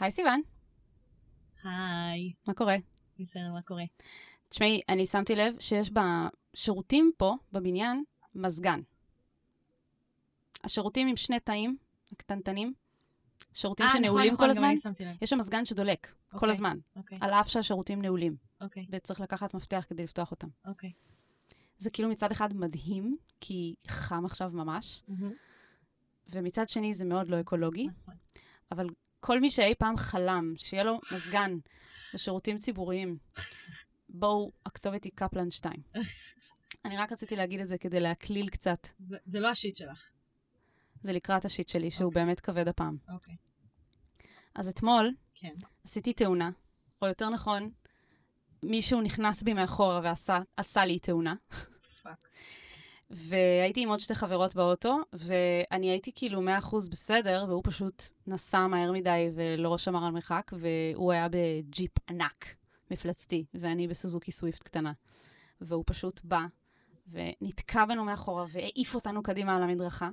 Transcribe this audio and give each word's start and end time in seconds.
היי 0.00 0.10
סיוון, 0.10 0.40
היי, 1.64 2.32
מה 2.46 2.54
קורה? 2.54 2.76
בסדר, 3.18 3.52
מה 3.52 3.62
קורה? 3.62 3.84
תשמעי, 4.48 4.80
אני 4.88 5.06
שמתי 5.06 5.36
לב 5.36 5.54
שיש 5.60 5.90
בשירותים 5.90 7.12
פה, 7.16 7.36
בבניין, 7.52 8.04
מזגן. 8.34 8.80
השירותים 10.64 11.08
עם 11.08 11.16
שני 11.16 11.40
תאים 11.40 11.76
הקטנטנים, 12.12 12.72
שירותים 13.54 13.86
אה, 13.86 13.92
שנעולים 13.92 14.32
נכון, 14.32 14.46
כל 14.46 14.52
נכון, 14.52 14.64
הזמן. 14.64 14.92
יש 15.22 15.30
שם 15.30 15.38
מזגן 15.38 15.64
שדולק 15.64 16.06
כל 16.06 16.36
אוקיי. 16.36 16.50
הזמן, 16.50 16.78
אוקיי, 16.96 17.18
על 17.20 17.30
אף 17.30 17.48
שהשירותים 17.48 18.02
נעולים, 18.02 18.36
אוקיי, 18.60 18.86
וצריך 18.90 19.20
לקחת 19.20 19.54
מפתח 19.54 19.86
כדי 19.88 20.02
לפתוח 20.02 20.30
אותם. 20.30 20.48
אוקיי. 20.66 20.92
זה 21.78 21.90
כאילו 21.90 22.08
מצד 22.08 22.30
אחד 22.30 22.54
מדהים, 22.54 23.16
כי 23.40 23.74
חם 23.86 24.24
עכשיו 24.24 24.50
ממש, 24.54 25.02
מהמם, 25.08 25.32
ומצד 26.28 26.68
שני 26.68 26.94
זה 26.94 27.04
מאוד 27.04 27.28
לא 27.28 27.40
אקולוגי, 27.40 27.88
נכון. 27.88 28.14
אבל 28.72 28.86
כל 29.20 29.40
מי 29.40 29.50
שאי 29.50 29.74
פעם 29.78 29.96
חלם 29.96 30.54
שיהיה 30.56 30.84
לו 30.84 31.00
מזגן 31.12 31.58
בשירותים 32.14 32.58
ציבוריים, 32.58 33.18
בואו, 34.08 34.52
הכתובת 34.66 35.04
היא 35.04 35.12
קפלן 35.14 35.50
2. 35.50 35.82
אני 36.84 36.96
רק 36.96 37.12
רציתי 37.12 37.36
להגיד 37.36 37.60
את 37.60 37.68
זה 37.68 37.78
כדי 37.78 38.00
להקליל 38.00 38.48
קצת. 38.48 38.86
זה- 38.98 39.16
זה 39.24 39.40
לא 39.40 39.48
השיט 39.50 39.76
שלך. 39.76 40.10
זה 41.02 41.12
לקראת 41.12 41.44
השיט 41.44 41.68
שלי, 41.68 41.90
שהוא 41.90 42.12
באמת 42.12 42.40
כבד 42.40 42.68
הפעם. 42.68 42.96
אוקיי, 43.12 43.34
אז 44.54 44.68
אתמול 44.68 45.10
כן. 45.34 45.54
עשיתי 45.84 46.12
תאונה, 46.12 46.50
או 47.02 47.06
יותר 47.06 47.28
נכון, 47.28 47.70
מישהו 48.62 49.00
נכנס 49.00 49.42
בי 49.42 49.52
מאחורה 49.54 50.00
ועשה 50.04 50.38
עשה 50.56 50.84
לי 50.84 50.98
תאונה. 50.98 51.34
fuck. 52.02 52.28
והייתי 53.10 53.82
עם 53.82 53.88
עוד 53.88 54.00
שתי 54.00 54.14
חברות 54.14 54.54
באוטו, 54.54 54.98
ואני 55.12 55.90
הייתי 55.90 56.12
כאילו 56.14 56.40
100% 56.40 56.76
בסדר, 56.90 57.44
והוא 57.48 57.62
פשוט 57.64 58.02
נסע 58.26 58.66
מהר 58.66 58.92
מדי 58.92 59.30
ולא 59.34 59.78
שמר 59.78 60.04
על 60.04 60.12
מרחק, 60.12 60.50
והוא 60.54 61.12
היה 61.12 61.26
בג'יפ 61.30 61.90
ענק, 62.10 62.54
מפלצתי, 62.90 63.44
ואני 63.54 63.88
בסוזוקי 63.88 64.32
סוויפט 64.32 64.62
קטנה. 64.62 64.92
והוא 65.60 65.84
פשוט 65.86 66.20
בא 66.24 66.40
ונתקע 67.08 67.84
בנו 67.84 68.04
מאחורה 68.04 68.44
והעיף 68.48 68.94
אותנו 68.94 69.22
קדימה 69.22 69.56
על 69.56 69.62
המדרכה. 69.62 70.10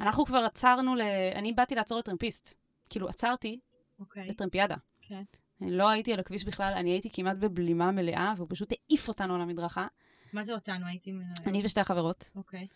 אנחנו 0.00 0.24
כבר 0.24 0.38
עצרנו 0.38 0.94
ל... 0.94 1.00
אני 1.34 1.52
באתי 1.52 1.74
לעצור 1.74 1.98
לטרמפיסט. 1.98 2.54
כאילו, 2.90 3.08
עצרתי 3.08 3.60
אוקיי, 4.00 4.28
לטרמפיאדה. 4.28 4.76
כן. 5.00 5.22
אני 5.62 5.70
לא 5.70 5.88
הייתי 5.88 6.12
על 6.12 6.20
הכביש 6.20 6.44
בכלל, 6.44 6.72
אני 6.76 6.90
הייתי 6.90 7.10
כמעט 7.12 7.36
בבלימה 7.36 7.90
מלאה, 7.90 8.32
והוא 8.36 8.46
פשוט 8.50 8.72
העיף 8.72 9.08
אותנו 9.08 9.34
על 9.34 9.40
המדרכה. 9.40 9.86
מה 10.32 10.42
זה 10.42 10.54
אותנו? 10.54 10.86
הייתי... 10.86 11.12
מ- 11.12 11.22
אני 11.46 11.62
ושתי 11.64 11.80
החברות. 11.80 12.30
אוקיי. 12.36 12.66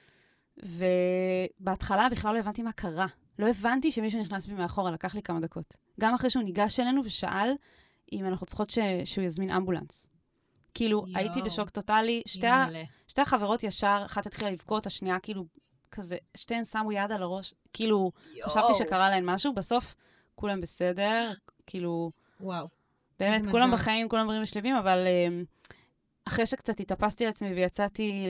ובהתחלה 1.60 2.08
בכלל 2.08 2.34
לא 2.34 2.38
הבנתי 2.38 2.62
מה 2.62 2.72
קרה. 2.72 3.06
לא 3.38 3.48
הבנתי 3.48 3.92
שמישהו 3.92 4.20
נכנס 4.20 4.46
בי 4.46 4.54
מאחורה, 4.54 4.90
לקח 4.90 5.14
לי 5.14 5.22
כמה 5.22 5.40
דקות. 5.40 5.76
גם 6.00 6.14
אחרי 6.14 6.30
שהוא 6.30 6.42
ניגש 6.42 6.80
אלינו 6.80 7.02
ושאל 7.04 7.52
אם 8.12 8.26
אנחנו 8.26 8.46
צריכות 8.46 8.70
ש... 8.70 8.78
שהוא 9.04 9.24
יזמין 9.24 9.50
אמבולנס. 9.50 10.06
כאילו, 10.74 10.98
יואו. 11.06 11.18
הייתי 11.18 11.42
בשוק 11.42 11.70
טוטאלי. 11.70 12.22
שתי, 12.26 12.46
ה... 12.46 12.66
שתי 13.08 13.20
החברות 13.20 13.62
ישר, 13.62 14.02
אחת 14.06 14.26
התחילה 14.26 14.50
לבכות, 14.50 14.86
השנייה 14.86 15.18
כאילו, 15.18 15.46
כזה, 15.90 16.16
שתיהן 16.36 16.64
שמו 16.64 16.92
יד 16.92 17.12
על 17.12 17.22
הראש. 17.22 17.54
כאילו, 17.72 18.12
חשבתי 18.44 18.74
שקרה 18.74 19.10
להן 19.10 19.24
משהו, 19.30 19.54
בסוף 19.54 19.94
כולם 20.34 20.60
בסדר, 20.60 21.32
כאילו, 21.66 22.10
וואו. 22.40 22.68
באמת, 23.20 23.46
כולם 23.46 23.70
מזל. 23.70 23.82
בחיים, 23.82 24.08
כולם 24.08 24.26
בריאים 24.26 24.42
ושלמים, 24.42 24.76
אבל 24.76 25.06
אמ, 25.06 25.44
אחרי 26.24 26.46
שקצת 26.46 26.80
התאפסתי 26.80 27.24
על 27.24 27.30
עצמי 27.30 27.54
ויצאתי 27.54 28.24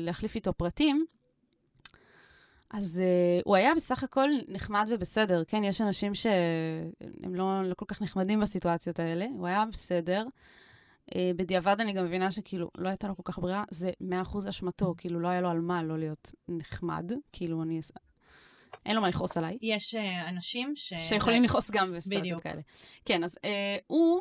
להחליף 0.00 0.34
איתו 0.34 0.52
פרטים, 0.52 1.06
אז 2.70 3.02
uh, 3.02 3.42
הוא 3.44 3.56
היה 3.56 3.74
בסך 3.74 4.04
הכל 4.04 4.30
נחמד 4.48 4.88
ובסדר. 4.90 5.44
כן, 5.44 5.64
יש 5.64 5.80
אנשים 5.80 6.14
שהם 6.14 7.34
לא, 7.34 7.62
לא 7.64 7.74
כל 7.74 7.84
כך 7.88 8.02
נחמדים 8.02 8.40
בסיטואציות 8.40 8.98
האלה. 8.98 9.26
הוא 9.30 9.46
היה 9.46 9.64
בסדר. 9.72 10.24
Uh, 11.10 11.14
בדיעבד 11.36 11.80
אני 11.80 11.92
גם 11.92 12.04
מבינה 12.04 12.30
שכאילו, 12.30 12.70
לא 12.78 12.88
הייתה 12.88 13.08
לו 13.08 13.16
כל 13.16 13.22
כך 13.24 13.38
ברירה, 13.38 13.64
זה 13.70 13.90
100% 14.02 14.48
אשמתו, 14.48 14.94
כאילו, 14.98 15.20
לא 15.20 15.28
היה 15.28 15.40
לו 15.40 15.50
על 15.50 15.60
מה 15.60 15.82
לא 15.82 15.98
להיות 15.98 16.30
נחמד. 16.48 17.12
כאילו, 17.32 17.62
אני... 17.62 17.80
אין 18.86 18.96
לו 18.96 19.02
מה 19.02 19.08
לכעוס 19.08 19.36
עליי. 19.36 19.58
יש 19.62 19.94
אה, 19.94 20.28
אנשים 20.28 20.72
ש... 20.76 20.92
שיכולים 20.94 21.42
לכעוס 21.42 21.70
גם 21.70 21.92
בסיטואציות 21.92 22.22
בדיוק. 22.22 22.42
כאלה. 22.42 22.60
כן, 23.04 23.24
אז 23.24 23.38
אה, 23.44 23.76
הוא 23.86 24.20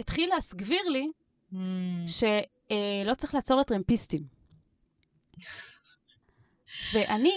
התחיל 0.00 0.30
להסגביר 0.34 0.88
לי 0.88 1.10
Mm, 1.52 1.56
שלא 2.06 3.14
צריך 3.14 3.34
לעצור 3.34 3.60
לטרמפיסטים. 3.60 4.22
ואני, 6.92 7.32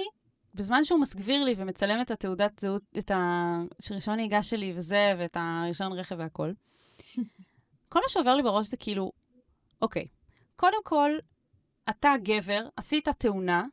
בזמן 0.53 0.83
שהוא 0.83 0.99
מסגביר 0.99 1.43
לי 1.43 1.53
ומצלם 1.57 2.01
את 2.01 2.11
התעודת 2.11 2.59
זהות, 2.59 2.83
את 2.97 3.11
הרישיון 3.13 4.15
נהיגה 4.15 4.43
שלי 4.43 4.73
וזה, 4.75 5.13
ואת 5.17 5.37
הרישיון 5.39 5.93
רכב 5.93 6.15
והכל, 6.19 6.51
כל 7.89 7.99
מה 7.99 8.09
שעובר 8.09 8.35
לי 8.35 8.43
בראש 8.43 8.67
זה 8.67 8.77
כאילו, 8.77 9.11
אוקיי, 9.81 10.07
קודם 10.55 10.83
כל, 10.83 11.11
אתה 11.89 12.13
גבר, 12.23 12.67
עשית 12.75 13.09
תאונה, 13.09 13.63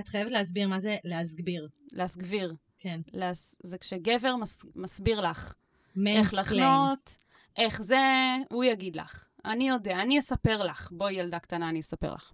את 0.00 0.08
חייבת 0.08 0.30
להסביר 0.30 0.68
מה 0.68 0.78
זה 0.78 0.96
להסגביר. 1.04 1.68
להסגביר. 1.92 2.54
כן. 2.78 3.00
להס... 3.12 3.56
זה 3.62 3.78
כשגבר 3.78 4.36
מס... 4.36 4.64
מסביר 4.74 5.20
לך 5.20 5.54
איך 6.06 6.34
mansplain. 6.34 6.62
לחנות, 6.62 7.18
איך 7.56 7.82
זה, 7.82 8.36
הוא 8.50 8.64
יגיד 8.64 8.96
לך. 8.96 9.24
אני 9.44 9.68
יודע, 9.68 10.00
אני 10.00 10.18
אספר 10.18 10.62
לך. 10.62 10.88
בואי, 10.92 11.12
ילדה 11.14 11.38
קטנה, 11.38 11.68
אני 11.68 11.80
אספר 11.80 12.14
לך. 12.14 12.32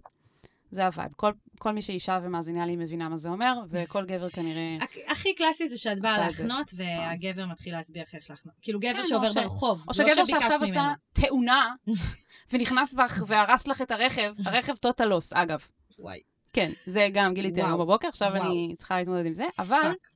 זה 0.71 0.85
ה 0.85 0.89
vibe. 0.89 1.11
כל, 1.15 1.31
כל 1.59 1.71
מי 1.71 1.81
שאישה 1.81 2.19
ומאזינה 2.23 2.65
לי 2.65 2.75
מבינה 2.75 3.09
מה 3.09 3.17
זה 3.17 3.29
אומר, 3.29 3.53
וכל 3.69 4.05
גבר 4.05 4.29
כנראה... 4.29 4.77
הכ- 4.85 5.11
הכי 5.11 5.35
קלאסי 5.35 5.67
זה 5.67 5.77
שאת 5.77 5.99
באה. 5.99 6.27
לחנות, 6.29 6.71
והגבר 6.75 7.45
מתחיל 7.45 7.73
להסביר 7.73 8.03
איך 8.13 8.29
לחנות. 8.31 8.55
כאילו 8.61 8.79
גבר 8.79 8.93
כן, 8.93 9.03
שעובר 9.03 9.27
או 9.27 9.31
ש- 9.33 9.37
ברחוב, 9.37 9.79
או 9.79 9.85
לא 9.87 9.93
שגבר 9.93 10.13
שביקשת 10.25 10.27
שעכשיו 10.29 10.59
ממנו. 10.59 10.71
עשה 10.71 10.93
תאונה, 11.13 11.73
ונכנס 12.51 12.93
בך 12.93 13.23
והרס 13.27 13.67
לך 13.67 13.81
את 13.81 13.91
הרכב, 13.91 14.33
הרכב 14.45 14.75
total 14.75 15.05
loss, 15.05 15.33
אגב. 15.33 15.67
וואי, 15.99 16.19
כן, 16.53 16.71
זה 16.85 17.07
גם 17.13 17.33
גיליתי 17.33 17.61
היום. 17.61 17.79
בבוקר, 17.79 18.07
עכשיו 18.07 18.31
וואו. 18.35 18.45
אני 18.51 18.75
צריכה 18.77 18.97
להתמודד 18.99 19.25
עם 19.25 19.33
זה, 19.33 19.45
אבל... 19.59 19.77
fuck. 19.81 20.11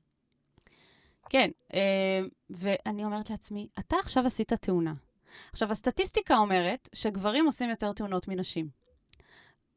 כן, 1.30 1.50
אה, 1.74 2.20
ואני 2.50 3.06
אומרת 3.06 3.30
לעצמי, 3.30 3.68
אתה 3.80 3.96
עכשיו 4.00 4.26
עשית 4.26 4.54
תאונה. 4.54 4.94
עכשיו, 5.52 5.72
הסטטיסטיקה 5.72 6.38
אומרת 6.38 6.90
שגברים 6.96 7.46
עושים 7.46 7.70
יותר 7.70 7.94
תאונות 7.94 8.28
מנשים. 8.28 8.86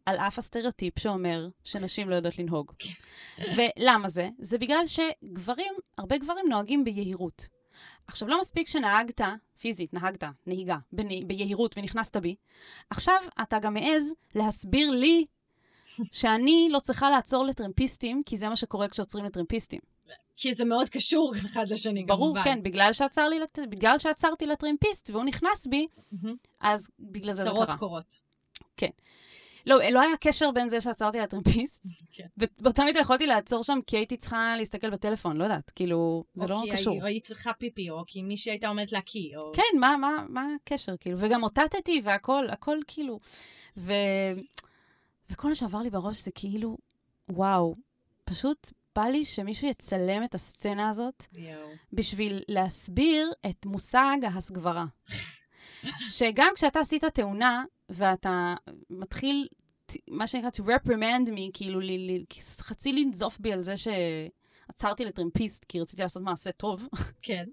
על 0.07 0.17
אף 0.17 0.39
הסטריאוטיפ 0.39 0.99
שאומר 0.99 1.49
שנשים 1.65 2.11
לא 2.11 2.15
יודעות 2.15 2.39
לנהוג. 2.39 2.73
ולמה 3.57 4.09
זה? 4.09 4.29
זה 4.39 4.59
בגלל 4.59 4.85
שגברים, 4.87 5.73
הרבה 5.99 6.19
גברים 6.19 6.49
נוהגים 6.49 6.85
ביהירות. 6.85 7.49
עכשיו, 8.07 8.29
לא 8.29 8.39
מספיק 8.41 8.69
שנהגת, 8.69 9.21
פיזית, 9.61 9.95
נהגת, 9.95 10.25
נהיגה, 10.47 10.77
בנה- 10.93 11.25
ביהירות 11.27 11.79
ונכנסת 11.79 12.17
בי, 12.17 12.35
עכשיו 12.91 13.17
אתה 13.43 13.59
גם 13.59 13.75
מעז 13.75 14.15
להסביר 14.35 14.91
לי 14.91 15.27
שאני 16.13 16.69
לא 16.73 16.79
צריכה 16.79 17.11
לעצור 17.11 17.45
לטרמפיסטים, 17.45 18.23
כי 18.27 18.37
זה 18.37 18.49
מה 18.49 18.57
שקורה 18.57 18.89
כשעוצרים 18.89 19.25
לטרמפיסטים. 19.25 19.81
כי 20.37 20.55
זה 20.55 20.65
מאוד 20.65 20.89
קשור 20.89 21.33
אחד 21.53 21.69
לשני, 21.69 22.05
ברור, 22.05 22.27
כמובן. 22.35 22.45
כן, 22.45 22.63
בגלל, 22.63 22.93
שעצר 22.93 23.29
לי, 23.29 23.39
בגלל 23.69 23.99
שעצרתי 23.99 24.47
לטרמפיסט 24.47 25.11
והוא 25.11 25.25
נכנס 25.25 25.67
בי, 25.67 25.87
מהמם. 26.13 26.37
אז 26.61 26.91
בגלל 27.01 27.33
זה 27.33 27.43
זה 27.43 27.49
צרות 27.49 27.69
קרה. 27.69 27.79
קורות. 27.79 28.21
לא, 29.67 29.79
לא 29.91 30.01
היה 30.01 30.17
קשר 30.21 30.51
בין 30.51 30.69
זה 30.69 30.81
שעצרתי 30.81 31.19
לטרמפיסט. 31.19 31.87
כן. 32.17 32.27
באותה 32.61 32.85
מידה 32.85 33.01
יכולתי 33.01 33.27
לעצור 33.27 33.65
שם 33.65 33.79
כי 33.87 33.97
הייתי 33.97 34.17
צריכה 34.17 34.55
להסתכל 34.57 34.91
בטלפון, 34.91 35.37
לא 35.37 35.45
יודעת, 35.45 35.71
כאילו, 35.71 36.25
זה 36.35 36.47
לא 36.47 36.55
או 36.61 36.63
כי 36.65 36.71
קשור. 36.73 36.95
הי- 36.95 37.03
היית 37.03 37.25
צריכה 37.25 37.53
פיפי, 37.53 37.91
או 37.91 38.05
כי 38.07 38.23
מישהי 38.23 38.53
הייתה 38.53 38.69
עומדת 38.69 38.93
להקיא, 38.93 39.37
או... 39.37 39.53
כן, 39.53 39.79
מה, 39.81 39.97
מה, 39.97 40.25
מה 40.29 40.47
הקשר, 40.63 40.97
כאילו? 40.97 41.17
וגם 41.21 41.43
אותתתי 41.43 42.01
והכל, 42.05 42.47
הכל 42.51 42.79
כאילו. 42.87 43.19
ו... 43.77 43.93
וכל 45.31 45.49
מה 45.49 45.55
שעבר 45.55 45.79
לי 45.79 45.91
בראש 45.91 46.19
זה 46.19 46.31
כאילו, 46.35 46.77
וואו, 47.29 47.75
פשוט 48.25 48.71
בא 48.99 49.05
לי 49.05 49.25
שמישהו 49.25 49.69
יצלם 49.69 50.25
את 50.25 50.35
הסצנה 50.35 50.89
הזאת 50.89 51.25
יואו. 51.37 51.69
בשביל 51.93 52.43
להסביר 52.49 53.33
את 53.51 53.67
מושג 53.67 54.17
ההסגברה. 54.23 54.85
שגם 56.07 56.49
כשאתה 56.55 56.81
עשית 56.81 57.05
תאונה, 57.05 57.65
ואתה 57.89 58.55
מתחיל, 58.91 59.49
מה 60.11 60.27
שנקרא, 60.27 60.49
to 60.51 60.69
reprimand 60.69 61.29
me, 61.29 61.41
כאילו, 61.53 61.81
ל- 61.81 62.11
ל- 62.11 62.25
חצי 62.61 62.93
לנזוף 62.93 63.39
בי 63.41 63.53
על 63.53 63.63
זה 63.63 63.75
שעצרתי 63.77 65.05
לטרמפיסט, 65.05 65.65
כי 65.65 65.81
רציתי 65.81 66.03
לעשות 66.03 66.23
מעשה 66.23 66.53
טוב. 66.53 66.89
כן. 67.23 67.45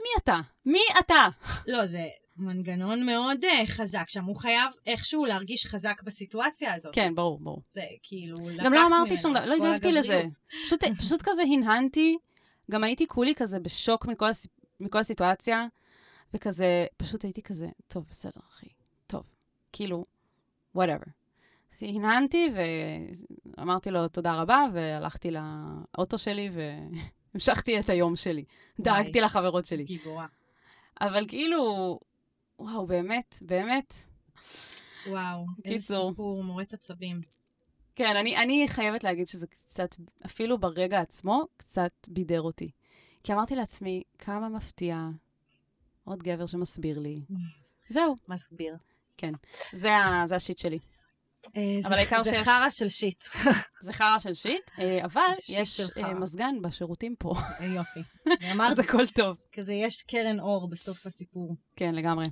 מי 0.00 0.08
אתה? 0.18 0.40
מי 0.66 0.80
אתה? 1.00 1.28
לא, 1.66 1.86
זה 1.86 2.04
מנגנון 2.38 3.06
מאוד 3.06 3.44
אה, 3.44 3.66
חזק 3.66 4.08
שם. 4.08 4.24
הוא 4.24 4.36
חייב 4.36 4.72
איכשהו 4.86 5.26
להרגיש 5.26 5.66
חזק 5.66 6.02
בסיטואציה 6.02 6.74
הזאת. 6.74 6.94
כן, 6.94 7.14
ברור, 7.14 7.38
ברור. 7.40 7.62
זה 7.70 7.82
כאילו, 8.02 8.36
לקחת 8.48 8.64
גם 8.64 8.72
לא 8.72 8.86
אמרתי 8.86 9.16
שום 9.16 9.32
דבר, 9.32 9.44
לא 9.44 9.54
הגבתי 9.54 9.92
לזה. 9.92 10.22
פשוט, 10.66 10.84
פשוט 10.84 11.22
כזה 11.24 11.42
הנהנתי, 11.42 12.16
גם 12.70 12.84
הייתי 12.84 13.06
כולי 13.06 13.34
כזה 13.34 13.60
בשוק 13.60 14.06
מכל. 14.06 14.30
מכל 14.80 14.98
הסיטואציה, 14.98 15.66
וכזה, 16.34 16.86
פשוט 16.96 17.24
הייתי 17.24 17.42
כזה, 17.42 17.68
טוב, 17.88 18.06
בסדר, 18.10 18.40
אחי, 18.50 18.66
טוב, 19.06 19.26
כאילו, 19.72 20.04
whatever. 20.76 21.10
הנהנתי 21.82 22.48
ואמרתי 23.56 23.90
לו 23.90 24.08
תודה 24.08 24.34
רבה, 24.34 24.64
והלכתי 24.72 25.30
לאוטו 25.30 26.18
שלי 26.18 26.50
ו... 26.52 26.60
המשכתי 27.34 27.80
את 27.80 27.90
היום 27.90 28.16
שלי. 28.16 28.44
דאגתי 28.80 29.20
לחברות 29.20 29.66
שלי. 29.66 29.84
גיבורה. 29.84 30.26
אבל 31.00 31.24
כאילו, 31.28 32.00
וואו, 32.58 32.86
באמת, 32.86 33.34
באמת. 33.42 33.94
וואו, 35.06 35.44
איזה. 35.64 35.94
סיפור 36.08 36.44
מורט 36.44 36.74
עצבים. 36.74 37.20
כן, 37.96 38.16
אני, 38.16 38.36
אני 38.36 38.64
חייבת 38.68 39.04
להגיד 39.04 39.28
שזה 39.28 39.46
קצת, 39.46 39.94
אפילו 40.26 40.58
ברגע 40.58 41.00
עצמו, 41.00 41.42
קצת 41.56 41.92
בידר 42.08 42.40
אותי. 42.40 42.70
כי 43.22 43.32
אמרתי 43.32 43.56
לעצמי, 43.56 44.02
כמה 44.18 44.48
מפתיע, 44.48 45.08
עוד 46.04 46.22
גבר 46.22 46.46
שמסביר 46.46 46.98
לי. 46.98 47.20
זהו, 47.94 48.16
מסביר. 48.28 48.74
זה, 49.72 49.92
ה, 49.96 50.22
זה 50.26 50.36
השיט 50.36 50.58
שלי. 50.58 50.78
אה, 51.56 51.62
אבל 51.86 51.96
העיקר 51.96 52.22
זה 52.22 52.30
שיש- 52.34 52.42
חרא 52.48 52.70
של 52.70 52.88
שיט. 52.88 53.24
זה 53.86 53.92
חרא 53.92 54.18
של 54.18 54.34
שיט, 54.34 54.70
אה, 54.78 55.04
אבל 55.04 55.20
יש 55.48 55.80
אה. 55.80 56.14
מזגן 56.14 56.54
בשירותים 56.62 57.14
פה, 57.18 57.32
אה, 57.60 57.66
יופי. 57.66 58.00
אמרת, 58.52 58.70
אז 58.72 58.78
הכל 58.78 59.06
טוב. 59.06 59.36
כזה 59.52 59.72
יש 59.72 60.02
קרן 60.02 60.40
אור 60.40 60.68
בסוף 60.70 61.06
הסיפור. 61.06 61.56
כן, 61.76 61.94
לגמרי. 61.94 62.24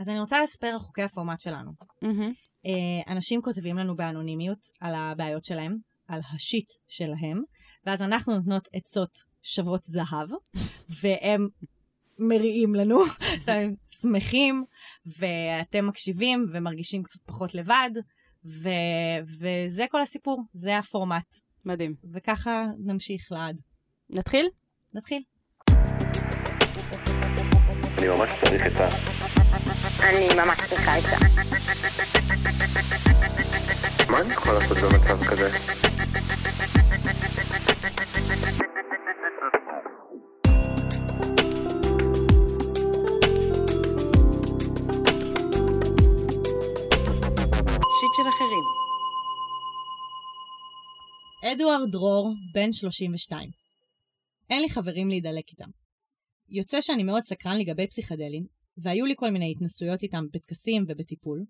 אז 0.00 0.08
אני 0.08 0.20
רוצה 0.20 0.40
לספר 0.40 0.66
על 0.66 0.78
חוקי 0.78 1.02
הפורמט 1.02 1.40
שלנו. 1.40 1.70
אה, 2.66 3.12
אנשים 3.12 3.42
כותבים 3.42 3.76
לנו 3.76 3.96
באנונימיות 3.96 4.58
על 4.80 4.94
הבעיות 4.94 5.44
שלהם, 5.44 5.76
על 6.08 6.20
השיט 6.34 6.66
שלהם, 6.88 7.40
ואז 7.86 8.02
אנחנו 8.02 8.36
נותנות 8.36 8.68
עצות 8.72 9.10
שוות 9.42 9.84
זהב, 9.84 10.28
והם 11.02 11.48
מריעים 12.18 12.74
לנו, 12.74 12.98
הם 13.46 13.74
שמחים, 14.00 14.64
ואתם 15.18 15.86
מקשיבים 15.86 16.46
ומרגישים 16.52 17.02
קצת 17.02 17.20
פחות 17.26 17.54
לבד, 17.54 17.90
ו- 18.44 19.20
וזה 19.40 19.84
כל 19.90 20.02
הסיפור, 20.02 20.42
זה 20.52 20.78
הפורמט. 20.78 21.36
מדהים. 21.64 21.94
וככה 22.12 22.64
נמשיך 22.78 23.32
לעד. 23.32 23.60
נתחיל? 24.10 24.46
נתחיל. 24.94 25.22
אני 27.98 28.08
ממש 28.08 28.32
צריך 28.44 28.66
את 28.66 28.80
ה... 28.80 29.09
אני 30.02 30.28
ממש 30.36 30.58
צריכה 30.68 30.98
את 30.98 31.02
זה. 31.02 31.16
מה 34.10 34.20
אני 34.20 34.32
יכול 34.32 34.52
לעשות 34.52 34.76
במצב 34.78 35.24
כזה? 35.24 35.50
שיט 48.00 48.14
של 48.16 48.28
אחרים. 48.28 48.64
אדוארד 51.52 51.90
דרור, 51.92 52.34
בן 52.54 52.72
32. 52.72 53.50
אין 54.50 54.62
לי 54.62 54.68
חברים 54.68 55.08
להידלק 55.08 55.48
איתם. 55.50 55.70
יוצא 56.48 56.80
שאני 56.80 57.02
מאוד 57.04 57.22
סקרן 57.22 57.58
לגבי 57.58 57.86
פסיכדלים, 57.86 58.59
והיו 58.78 59.06
לי 59.06 59.14
כל 59.16 59.30
מיני 59.30 59.50
התנסויות 59.50 60.02
איתם 60.02 60.24
בטקסים 60.32 60.84
ובטיפול. 60.88 61.44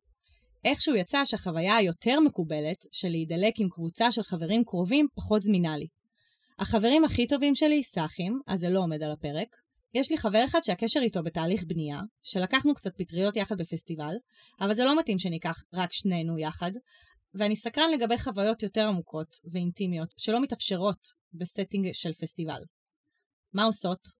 איכשהו 0.65 0.95
יצא 0.95 1.25
שהחוויה 1.25 1.77
היותר 1.77 2.21
מקובלת 2.21 2.77
של 2.93 3.09
להידלק 3.09 3.55
עם 3.61 3.69
קבוצה 3.69 4.13
של 4.13 4.23
חברים 4.23 4.65
קרובים 4.65 5.07
פחות 5.15 5.43
זמינה 5.43 5.77
לי. 5.77 5.87
החברים 6.59 7.05
הכי 7.05 7.27
טובים 7.27 7.55
שלי 7.55 7.83
סאחים, 7.83 8.41
אז 8.47 8.61
זה 8.61 8.69
לא 8.69 8.81
עומד 8.81 9.03
על 9.03 9.11
הפרק. 9.11 9.49
יש 9.95 10.11
לי 10.11 10.19
חבר 10.19 10.45
אחד 10.45 10.61
שהקשר 10.65 11.01
איתו 11.01 11.23
בתהליך 11.23 11.65
בנייה, 11.67 12.01
שלקחנו 12.23 12.75
קצת 12.75 12.91
פטריות 12.99 13.37
יחד 13.37 13.59
בפסטיבל, 13.59 14.15
אבל 14.61 14.75
זה 14.75 14.85
לא 14.85 14.99
מתאים 14.99 15.19
שניקח 15.19 15.63
רק 15.75 15.93
שנינו 15.93 16.39
יחד, 16.39 16.71
ואני 17.35 17.57
סקרן 17.57 17.91
לגבי 17.91 18.19
חוויות 18.19 18.63
יותר 18.63 18.89
עמוקות 18.89 19.37
ואינטימיות 19.53 20.09
שלא 20.17 20.43
מתאפשרות 20.43 20.99
ב 21.33 21.40
setting 21.40 21.89
של 21.93 22.13
פסטיבל. 22.13 22.63
מה 23.55 23.65
עושות? 23.65 24.20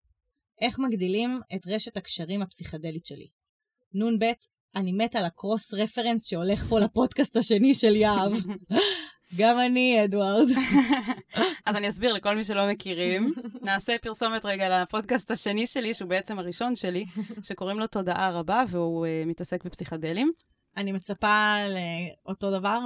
איך 0.61 0.79
מגדילים 0.79 1.39
את 1.55 1.67
רשת 1.67 1.97
הקשרים 1.97 2.41
הפסיכדלית 2.41 3.05
שלי? 3.05 3.27
נ"ב, 3.93 4.25
אני 4.75 4.91
מתה 4.91 5.19
על 5.19 5.25
הקרוס 5.25 5.73
רפרנס 5.73 6.27
שהולך 6.27 6.65
פה 6.69 6.79
לפודקאסט 6.79 7.37
השני 7.37 7.73
של 7.73 7.95
יהב. 7.95 8.31
גם 9.39 9.59
אני, 9.59 10.05
אדוארד. 10.05 10.47
אז 11.65 11.75
אני 11.75 11.89
אסביר 11.89 12.13
לכל 12.13 12.35
מי 12.35 12.43
שלא 12.43 12.71
מכירים. 12.71 13.33
נעשה 13.61 13.95
פרסומת 14.01 14.45
רגע 14.45 14.81
לפודקאסט 14.81 15.31
השני 15.31 15.67
שלי, 15.67 15.93
שהוא 15.93 16.09
בעצם 16.09 16.39
הראשון 16.39 16.75
שלי, 16.75 17.05
שקוראים 17.47 17.79
לו 17.79 17.87
תודעה 17.87 18.31
רבה, 18.31 18.63
והוא 18.67 19.05
uh, 19.05 19.29
מתעסק 19.29 19.65
בפסיכדלים. 19.65 20.31
אני 20.77 20.91
מצפה 20.91 21.55
לאותו 22.25 22.59
דבר 22.59 22.79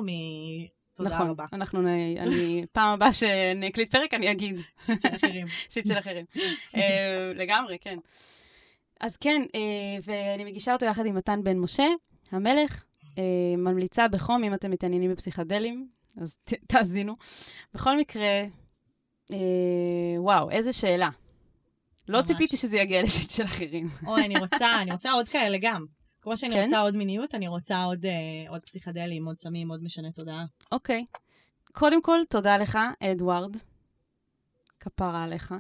מתודה 1.00 1.16
נכון, 1.16 1.30
רבה. 1.30 1.46
אנחנו, 1.54 1.82
נ... 1.82 1.88
אני, 2.18 2.66
פעם 2.72 2.94
הבאה 2.94 3.14
שנקליט 3.14 3.92
פרק, 3.92 4.14
אני 4.14 4.32
אגיד. 4.32 4.56
שיט 4.80 5.02
של 5.02 5.16
אחרים. 5.16 5.48
שיט 5.74 5.88
של 5.88 6.00
אחרים. 6.00 6.26
אה, 6.76 7.32
לגמרי, 7.36 7.78
כן. 7.82 7.98
אז 9.00 9.18
כן, 9.18 9.42
אה, 9.56 9.60
ואני 10.04 10.46
מגישה 10.46 10.74
אותו 10.74 10.86
יחד 10.86 11.06
עם 11.06 11.16
מתן 11.16 11.44
בן 11.44 11.58
משה, 11.58 11.88
המלך. 12.32 12.84
אה, 13.18 13.24
ממליצה 13.58 14.08
בחום, 14.08 14.44
אם 14.44 14.54
אתם 14.54 14.72
מתעניינים 14.72 15.12
בפסיכדלים, 15.12 15.88
אז 16.22 16.36
ת, 16.44 16.54
תאזינו. 16.68 17.16
בכל 17.74 17.98
מקרה, 17.98 18.44
וואו, 20.18 20.52
איזה 20.52 20.74
שאלה. 20.74 21.10
לא 22.08 22.20
ממש. 22.20 22.28
ציפיתי 22.28 22.58
שזה 22.58 22.78
יגיע 22.78 23.04
לשיט 23.04 23.32
של 23.32 23.46
אחרים. 23.46 23.90
אוי, 24.06 24.26
אני 24.26 24.40
רוצה, 24.40 24.82
אני 24.82 24.92
רוצה 24.92 25.12
עוד 25.12 25.28
כאלה 25.28 25.58
גם. 25.62 25.86
כמו 26.26 26.38
שאני 26.38 26.56
כן? 26.56 26.64
רוצה 26.64 26.80
עוד 26.80 26.98
מיניות, 26.98 27.36
אני 27.36 27.48
רוצה 27.48 27.84
עוד, 27.84 28.06
אה, 28.06 28.50
עוד 28.50 28.64
פסיכדלים, 28.64 29.26
עוד 29.26 29.38
סמים, 29.38 29.72
עוד 29.72 29.84
משנה 29.84 30.12
תודעה. 30.12 30.46
אוקיי. 30.72 31.06
קודם 31.72 32.02
כל, 32.02 32.20
תודה 32.30 32.58
לך, 32.58 32.80
אדוארד. 33.00 33.58
כפרה 34.80 35.24
עליך. 35.24 35.54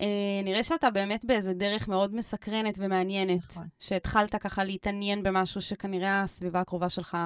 אה, 0.00 0.06
נראה 0.44 0.62
שאתה 0.62 0.90
באמת 0.90 1.24
באיזה 1.24 1.54
דרך 1.54 1.88
מאוד 1.88 2.14
מסקרנת 2.14 2.74
ומעניינת. 2.78 3.50
נכון. 3.50 3.66
שהתחלת 3.78 4.34
ככה 4.36 4.64
להתעניין 4.64 5.22
במשהו 5.22 5.60
שכנראה 5.60 6.20
הסביבה 6.20 6.60
הקרובה 6.60 6.88
שלך, 6.88 7.16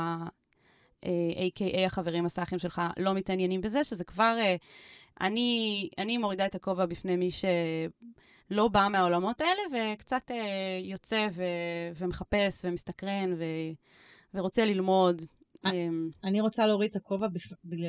אה, 1.05 1.11
a.k.a. 1.37 1.87
החברים 1.87 2.27
הסאחים 2.27 2.59
שלך, 2.59 2.83
לא 2.99 3.15
מתעניינים 3.15 3.61
בזה, 3.61 3.85
שזה 3.85 4.05
כבר... 4.05 4.37
אה, 4.39 4.57
אני, 5.21 5.89
אני 5.99 6.19
מורידה 6.19 6.47
את 6.47 6.55
הכובע 6.55 6.87
בפני 6.87 7.17
מי 7.17 7.29
שלא 8.49 8.69
בא 8.69 8.89
מהעולמות 8.93 9.41
האלה, 9.41 9.63
וקצת 9.73 10.31
אה, 10.31 10.81
יוצא 10.83 11.29
ו, 11.33 11.43
ומחפש 11.97 12.65
ומסתקרן 12.65 13.33
ו, 13.33 13.45
ורוצה 14.35 14.65
ללמוד. 14.65 15.23
אה, 15.67 15.71
אה, 15.71 15.87
אני 16.25 16.41
רוצה 16.41 16.67
להוריד 16.67 16.91
את 16.91 16.97
הכובע. 16.97 17.27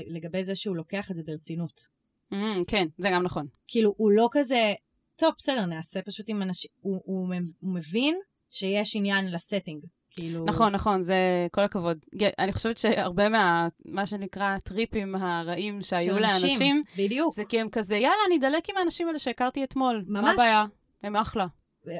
לגבי 0.07 0.43
זה 0.43 0.55
שהוא 0.55 0.75
לוקח 0.75 1.11
את 1.11 1.15
זה 1.15 1.23
ברצינות. 1.23 1.87
mm, 2.33 2.35
כן, 2.67 2.87
זה 2.97 3.09
גם 3.13 3.23
נכון. 3.23 3.47
כאילו, 3.67 3.93
הוא 3.97 4.11
לא 4.11 4.27
כזה, 4.31 4.73
טוב, 5.15 5.33
בסדר, 5.37 5.65
נעשה 5.65 6.01
פשוט 6.01 6.29
עם 6.29 6.41
אנשים, 6.41 6.71
הוא 6.81 7.29
מבין 7.61 8.19
שיש 8.49 8.95
עניין 8.95 9.31
לסטינג. 9.31 9.85
כאילו... 10.11 10.45
נכון, 10.45 10.73
נכון, 10.73 11.01
זה 11.01 11.15
כל 11.51 11.61
הכבוד. 11.61 11.97
אני 12.39 12.53
חושבת 12.53 12.77
שהרבה 12.77 13.29
מה, 13.29 13.67
מה 13.85 14.05
שנקרא, 14.05 14.43
הטריפים 14.55 15.15
הרעים 15.15 15.81
שהיו 15.81 16.17
אנשים. 16.17 16.49
לאנשים, 16.49 16.83
בדיוק. 16.97 17.33
זה 17.35 17.45
כי 17.45 17.59
הם 17.59 17.69
כזה, 17.69 17.95
יאללה, 17.95 18.15
אני 18.27 18.37
אדלק 18.37 18.69
עם 18.69 18.77
האנשים 18.77 19.07
האלה 19.07 19.19
שהכרתי 19.19 19.63
אתמול. 19.63 20.03
מה 20.07 20.21
ממש. 20.21 20.33
הבעיה? 20.33 20.63
הם 21.03 21.15
אחלה. 21.15 21.45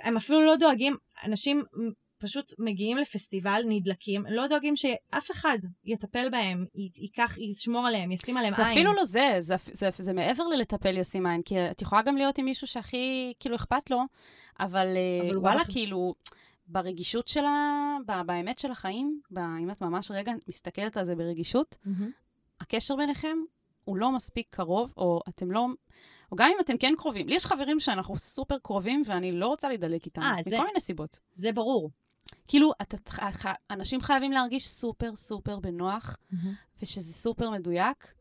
הם 0.03 0.17
אפילו 0.17 0.45
לא 0.45 0.55
דואגים, 0.55 0.95
אנשים 1.25 1.63
פשוט 2.21 2.53
מגיעים 2.59 2.97
לפסטיבל, 2.97 3.61
נדלקים, 3.65 4.23
לא 4.29 4.47
דואגים 4.47 4.75
שאף 4.75 5.31
אחד 5.31 5.57
יטפל 5.85 6.29
בהם, 6.29 6.65
י- 6.75 7.01
ייקח, 7.03 7.37
ישמור 7.37 7.87
עליהם, 7.87 8.11
ישים 8.11 8.37
עליהם 8.37 8.53
זה 8.53 8.61
עין. 8.65 8.71
אפילו 8.71 8.93
לא 8.93 9.05
זה, 9.05 9.35
זה, 9.39 9.55
זה, 9.71 9.89
זה 9.97 10.13
מעבר 10.13 10.43
ללטפל 10.47 10.97
ישים 10.97 11.25
עין, 11.25 11.41
כי 11.41 11.55
את 11.71 11.81
יכולה 11.81 12.01
גם 12.01 12.15
להיות 12.17 12.37
עם 12.37 12.45
מישהו 12.45 12.67
שהכי, 12.67 13.33
כאילו, 13.39 13.55
אכפת 13.55 13.89
לו, 13.91 14.01
אבל, 14.59 14.87
אה, 14.97 15.27
אבל 15.29 15.37
וואלה, 15.37 15.61
לך- 15.61 15.71
כאילו, 15.71 16.13
ברגישות 16.69 17.27
שלה, 17.27 17.77
ב- 18.05 18.21
באמת 18.25 18.59
של 18.59 18.71
החיים, 18.71 19.21
ב- 19.31 19.37
אם 19.39 19.71
את 19.71 19.81
ממש 19.81 20.11
רגע 20.11 20.31
מסתכלת 20.47 20.97
על 20.97 21.05
זה 21.05 21.15
ברגישות, 21.15 21.77
מהמם. 21.85 22.11
הקשר 22.61 22.95
ביניכם 22.95 23.37
הוא 23.85 23.97
לא 23.97 24.11
מספיק 24.11 24.47
קרוב, 24.49 24.93
או 24.97 25.21
אתם 25.29 25.51
לא... 25.51 25.67
או 26.31 26.37
גם 26.37 26.49
אם 26.55 26.59
אתם 26.59 26.77
כן 26.77 26.93
קרובים. 26.97 27.27
לי 27.27 27.35
יש 27.35 27.45
חברים 27.45 27.79
שאנחנו 27.79 28.17
סופר 28.17 28.57
קרובים, 28.57 29.01
ואני 29.05 29.31
לא 29.31 29.47
רוצה 29.47 29.67
להידלק 29.69 30.05
איתם. 30.05 30.21
אה, 30.21 30.43
זה- 30.43 30.55
מכל 30.57 30.65
מיני 30.67 30.79
סיבות. 30.79 31.19
זה 31.33 31.51
ברור. 31.51 31.89
כאילו, 32.47 32.71
אתה, 32.81 32.97
ח- 33.31 33.45
אנשים 33.71 34.01
חייבים 34.01 34.31
להרגיש 34.31 34.67
סופר 34.67 35.15
סופר 35.15 35.59
בנוח, 35.59 36.17
ושזה 36.81 37.13
סופר 37.13 37.49
מדויק, 37.49 38.13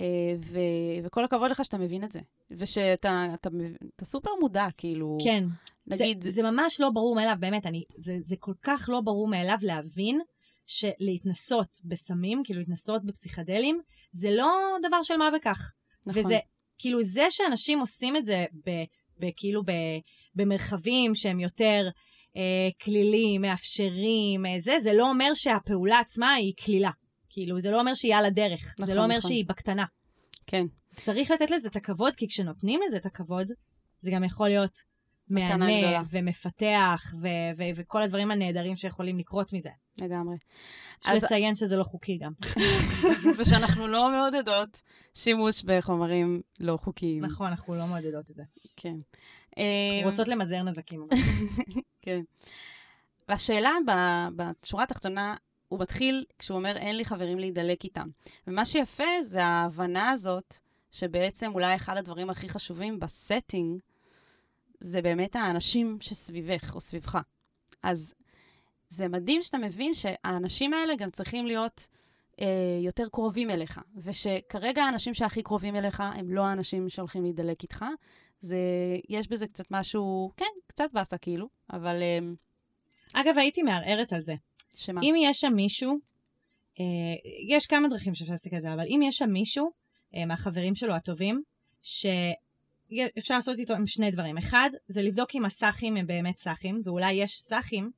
אה, 0.00 0.04
ו, 0.44 0.58
וכל 1.04 1.24
הכבוד 1.24 1.50
לך 1.50 1.64
שאתה 1.64 1.78
מבין 1.78 2.04
את 2.04 2.12
זה. 2.12 2.20
ושאתה 2.50 3.26
אתה, 3.34 3.50
מב- 3.50 3.76
אתה 3.96 4.04
סופר 4.04 4.30
מודע, 4.40 4.66
כאילו, 4.76 5.18
כן. 5.24 5.44
נגיד... 5.86 6.22
זה, 6.22 6.30
זה 6.30 6.42
ממש 6.42 6.80
לא 6.80 6.90
ברור 6.90 7.14
מאליו, 7.14 7.36
באמת, 7.40 7.66
אני, 7.66 7.84
זה, 7.96 8.12
זה 8.20 8.36
כל 8.38 8.54
כך 8.62 8.88
לא 8.92 9.00
ברור 9.00 9.28
מאליו 9.28 9.58
להבין 9.62 10.20
שלהתנסות 10.66 11.76
בסמים, 11.84 12.42
כאילו 12.44 12.60
להתנסות 12.60 13.04
בפסיכדלים, 13.04 13.80
זה 14.12 14.30
לא 14.30 14.52
דבר 14.88 15.02
של 15.02 15.16
מה 15.16 15.30
בכך. 15.34 15.72
נכון. 16.06 16.20
וזה, 16.20 16.38
כאילו, 16.78 17.02
זה 17.02 17.26
שאנשים 17.30 17.80
עושים 17.80 18.16
את 18.16 18.24
זה 18.24 18.44
ב, 18.66 18.70
ב, 19.20 19.30
כאילו 19.36 19.62
ב, 19.62 19.72
במרחבים 20.34 21.14
שהם 21.14 21.40
יותר 21.40 21.88
אה, 22.36 22.68
כלילים, 22.82 23.40
מאפשרים, 23.40 24.46
אה, 24.46 24.54
זה, 24.58 24.76
זה 24.80 24.92
לא 24.92 25.10
אומר 25.10 25.34
שהפעולה 25.34 25.98
עצמה 25.98 26.32
היא 26.32 26.52
כלילה. 26.64 26.90
כאילו, 27.30 27.60
זה 27.60 27.70
לא 27.70 27.80
אומר 27.80 27.94
שהיא 27.94 28.14
על 28.14 28.24
הדרך. 28.24 28.74
נכון, 28.78 28.86
זה 28.86 28.94
לא 28.94 29.04
אומר 29.04 29.16
נכון. 29.16 29.30
שהיא 29.30 29.44
בקטנה. 29.48 29.84
כן. 30.46 30.66
צריך 30.94 31.30
לתת 31.30 31.50
לזה 31.50 31.68
את 31.68 31.76
הכבוד, 31.76 32.16
כי 32.16 32.28
כשנותנים 32.28 32.80
לזה 32.86 32.96
את 32.96 33.06
הכבוד, 33.06 33.52
זה 33.98 34.10
גם 34.10 34.24
יכול 34.24 34.48
להיות 34.48 34.78
מהנה. 35.28 36.02
ומפתח, 36.10 37.12
ו- 37.20 37.28
ו- 37.56 37.62
וכל 37.74 38.02
הדברים 38.02 38.30
הנהדרים 38.30 38.76
שיכולים 38.76 39.18
לקרות 39.18 39.52
מזה. 39.52 39.70
לגמרי. 40.00 40.36
יש 41.04 41.10
אז- 41.10 41.24
לציין 41.24 41.54
שזה 41.54 41.76
לא 41.76 41.84
חוקי 41.84 42.18
גם. 42.18 42.32
ושאנחנו 43.38 43.86
לא 43.86 44.10
מעודדות 44.10 44.82
שימוש 45.14 45.62
בחומרים 45.62 46.40
לא 46.60 46.78
חוקיים. 46.82 47.24
נכון, 47.24 47.46
אנחנו 47.46 47.74
לא 47.74 47.86
מעודדות 47.86 48.30
את 48.30 48.36
זה. 48.36 48.42
כן. 48.76 48.96
אנחנו 49.48 50.10
רוצות 50.10 50.28
למזער 50.28 50.62
נזקים. 50.62 51.06
כן. 52.02 52.20
והשאלה 53.28 53.70
בשורה 54.36 54.82
התחתונה, 54.82 55.34
הוא 55.68 55.80
מתחיל 55.80 56.24
כשהוא 56.38 56.56
אומר, 56.58 56.76
אין 56.76 56.96
לי 56.96 57.04
חברים 57.04 57.38
להידלק 57.38 57.84
איתם. 57.84 58.08
ומה 58.46 58.64
שיפה 58.64 59.22
זה 59.22 59.44
ההבנה 59.44 60.10
הזאת, 60.10 60.54
שבעצם 60.92 61.50
אולי 61.54 61.74
אחד 61.74 61.96
הדברים 61.96 62.30
הכי 62.30 62.48
חשובים 62.48 62.98
ב 63.00 63.09
setting, 63.09 63.80
זה 64.84 65.02
באמת 65.02 65.36
האנשים 65.36 65.98
שסביבך 66.00 66.74
או 66.74 66.80
סביבך. 66.80 67.18
אז 67.82 68.14
זה 68.88 69.08
מדהים 69.08 69.42
שאתה 69.42 69.58
מבין 69.58 69.94
שהאנשים 69.94 70.72
האלה 70.72 70.96
גם 70.96 71.10
צריכים 71.10 71.46
להיות 71.46 71.88
אה, 72.40 72.46
יותר 72.80 73.08
קרובים 73.08 73.50
אליך, 73.50 73.80
ושכרגע 73.96 74.82
האנשים 74.82 75.14
שהכי 75.14 75.42
קרובים 75.42 75.76
אליך 75.76 76.00
הם 76.00 76.32
לא 76.32 76.46
האנשים 76.46 76.88
שהולכים 76.88 77.22
להידלק 77.22 77.62
איתך. 77.62 77.84
זה, 78.40 78.58
יש 79.08 79.28
בזה 79.28 79.46
קצת 79.46 79.64
משהו, 79.70 80.30
כן, 80.36 80.52
קצת 80.66 80.88
באסה 80.92 81.18
כאילו, 81.18 81.48
אבל 81.72 82.02
אה, 82.02 82.18
אגב, 83.20 83.38
הייתי 83.38 83.62
מערערת 83.62 84.12
על 84.12 84.20
זה. 84.20 84.34
שמה? 84.76 85.00
אם 85.02 85.14
יש 85.18 85.40
שם 85.40 85.52
מישהו, 85.54 85.98
אה, 86.80 86.84
יש 87.48 87.66
כמה 87.66 87.88
דרכים 87.88 88.14
שאפשר 88.14 88.32
להסתכל 88.32 88.56
על 88.56 88.62
זה, 88.62 88.72
אבל 88.72 88.86
אם 88.88 89.00
יש 89.02 89.16
שם 89.16 89.30
מישהו 89.30 89.70
אה, 90.14 90.26
מהחברים 90.26 90.74
שלו 90.74 90.94
הטובים, 90.94 91.42
שאפשר 92.96 93.34
לעשות 93.34 93.58
איתו 93.58 93.74
עם 93.74 93.86
שני 93.86 94.10
דברים. 94.10 94.38
אחד, 94.38 94.70
זה 94.88 95.02
לבדוק 95.02 95.34
אם 95.34 95.44
הסאחים 95.44 95.96
הם 95.96 96.06
באמת 96.06 96.36
סאחים, 96.36 96.82
ואולי 96.84 97.12
יש 97.12 97.40
סאחים 97.40 97.90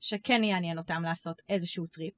שכן 0.00 0.44
יעניין 0.44 0.78
אותם 0.78 1.02
לעשות 1.02 1.42
איזשהו 1.48 1.86
טריפ, 1.86 2.14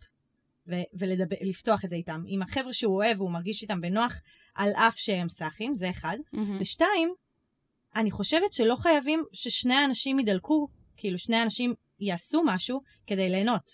ולפתוח 0.94 1.84
את 1.84 1.90
זה 1.90 1.96
איתם. 1.96 2.22
עם 2.26 2.42
החבר'ה 2.42 2.72
שהוא 2.72 2.94
אוהב 2.94 3.20
והוא 3.20 3.30
מרגיש 3.30 3.62
איתם 3.62 3.80
בנוח, 3.80 4.20
על 4.54 4.70
אף 4.72 4.94
שהם 4.96 5.28
סאחים, 5.28 5.74
זה 5.74 5.90
אחד. 5.90 6.16
מהמם. 6.32 6.58
ושתיים, 6.60 7.14
אני 7.96 8.10
חושבת 8.10 8.52
שלא 8.52 8.74
חייבים 8.74 9.24
ששני 9.32 9.74
האנשים 9.74 10.18
ידלקו, 10.18 10.68
כאילו 10.96 11.18
שני 11.18 11.36
האנשים 11.36 11.74
יעשו 12.00 12.42
משהו 12.44 12.80
כדי 13.06 13.30
ליהנות. 13.30 13.72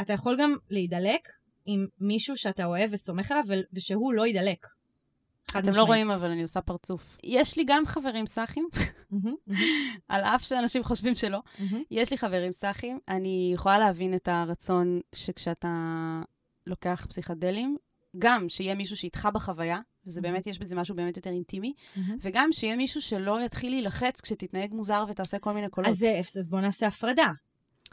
אתה 0.00 0.12
יכול 0.12 0.36
גם 0.40 0.56
להידלק 0.70 1.28
עם 1.64 1.86
מישהו 2.00 2.36
שאתה 2.36 2.64
אוהב 2.64 2.90
וסומך 2.92 3.30
עליו, 3.30 3.44
ושהוא 3.72 4.14
לא 4.14 4.26
ידלק. 4.26 4.66
חד 5.50 5.68
אתם 5.68 5.78
לא. 5.78 5.82
רואים, 5.82 6.10
אבל 6.10 6.30
אני 6.30 6.42
עושה 6.42 6.60
פרצוף. 6.60 7.18
יש 7.24 7.56
לי 7.56 7.64
גם 7.66 7.86
חברים 7.86 8.26
סאחים, 8.26 8.68
על 10.08 10.24
אף 10.24 10.42
שאנשים 10.42 10.84
חושבים 10.84 11.14
שלא. 11.14 11.38
יש 11.90 12.10
לי 12.10 12.18
חברים 12.18 12.52
סאחים, 12.52 12.98
אני 13.08 13.50
יכולה 13.54 13.78
להבין 13.78 14.14
את 14.14 14.28
הרצון 14.28 15.00
שכשאתה 15.14 15.68
לוקח 16.66 17.06
פסיכדלים, 17.08 17.76
גם 18.18 18.48
שיהיה 18.48 18.74
מישהו 18.74 18.96
שאיתך 18.96 19.28
בחוויה, 19.34 19.80
וזה 20.06 20.20
באמת, 20.20 20.46
יש 20.46 20.58
בזה 20.58 20.76
משהו 20.76 20.96
באמת 20.96 21.16
יותר 21.16 21.30
אינטימי. 21.30 21.72
וגם 22.20 22.52
שיהיה 22.52 22.76
מישהו 22.76 23.02
שלא 23.02 23.40
יתחיל 23.44 23.72
להילחץ 23.72 24.20
כשתתנהג 24.20 24.74
מוזר 24.74 25.04
ותעשה 25.08 25.38
כל 25.38 25.52
מיני 25.52 25.68
קולות. 25.68 25.90
אז 25.90 26.06
אז 26.36 26.46
בואו 26.46 26.60
נעשה 26.60 26.86
הפרדה. 26.86 27.30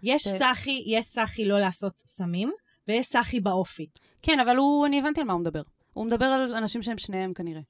יש 0.04 0.28
סאחי, 0.28 0.84
יש 0.88 1.06
סאחי 1.06 1.46
לא 1.46 1.60
לעשות 1.60 1.94
סמים, 2.06 2.52
ויש 2.88 3.06
סאחי 3.06 3.40
באופי. 3.40 3.88
כן, 4.22 4.40
אבל 4.40 4.58
הוא, 4.58 4.86
אני 4.86 5.00
הבנתי 5.00 5.22
על 5.22 5.28
מה 5.28 5.34
הוא 5.34 5.42
מדבר. 5.42 5.62
הוא 5.94 6.06
מדבר 6.06 6.26
על 6.26 6.56
אנשים 6.56 6.82
שהם 6.82 6.98
שניהם 6.98 7.34
כנראה. 7.34 7.62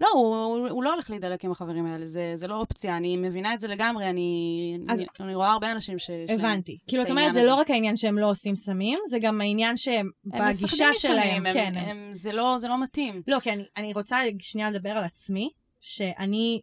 לא, 0.00 0.08
הוא, 0.14 0.36
הוא, 0.36 0.68
הוא 0.68 0.84
לא 0.84 0.92
הולך 0.92 1.10
להידלק 1.10 1.44
עם 1.44 1.50
החברים 1.50 1.86
האלה, 1.86 2.06
זה, 2.06 2.32
זה 2.34 2.48
לא 2.48 2.56
אופציה, 2.56 2.96
אני 2.96 3.16
מבינה 3.16 3.54
את 3.54 3.60
זה 3.60 3.68
לגמרי, 3.68 4.10
אני, 4.10 4.78
אז- 4.88 5.00
אני, 5.00 5.08
אני 5.20 5.34
רואה 5.34 5.52
הרבה 5.52 5.72
אנשים 5.72 5.98
ש... 5.98 6.10
הבנתי. 6.28 6.78
כאילו, 6.86 7.02
את 7.02 7.10
אומרת, 7.10 7.32
זה. 7.32 7.42
לא 7.44 7.54
רק 7.54 7.70
העניין 7.70 7.96
שהם 7.96 8.18
לא 8.18 8.30
עושים 8.30 8.56
סמים, 8.56 8.98
זה 9.06 9.18
גם 9.18 9.40
העניין 9.40 9.76
שהם 9.76 10.10
הם 10.32 10.54
בגישה 10.54 10.88
שלהם, 10.94 11.46
הם, 11.46 11.52
כן. 11.52 11.72
הם, 11.76 11.88
הם, 11.88 12.08
זה, 12.12 12.32
לא, 12.32 12.56
זה 12.58 12.68
לא 12.68 12.80
מתאים. 12.82 13.22
לא, 13.26 13.38
כי 13.40 13.50
אני, 13.50 13.62
אני 13.76 13.92
רוצה 13.92 14.18
שנייה 14.38 14.70
לדבר 14.70 14.90
על 14.90 15.04
עצמי, 15.04 15.50
שאני 15.80 16.60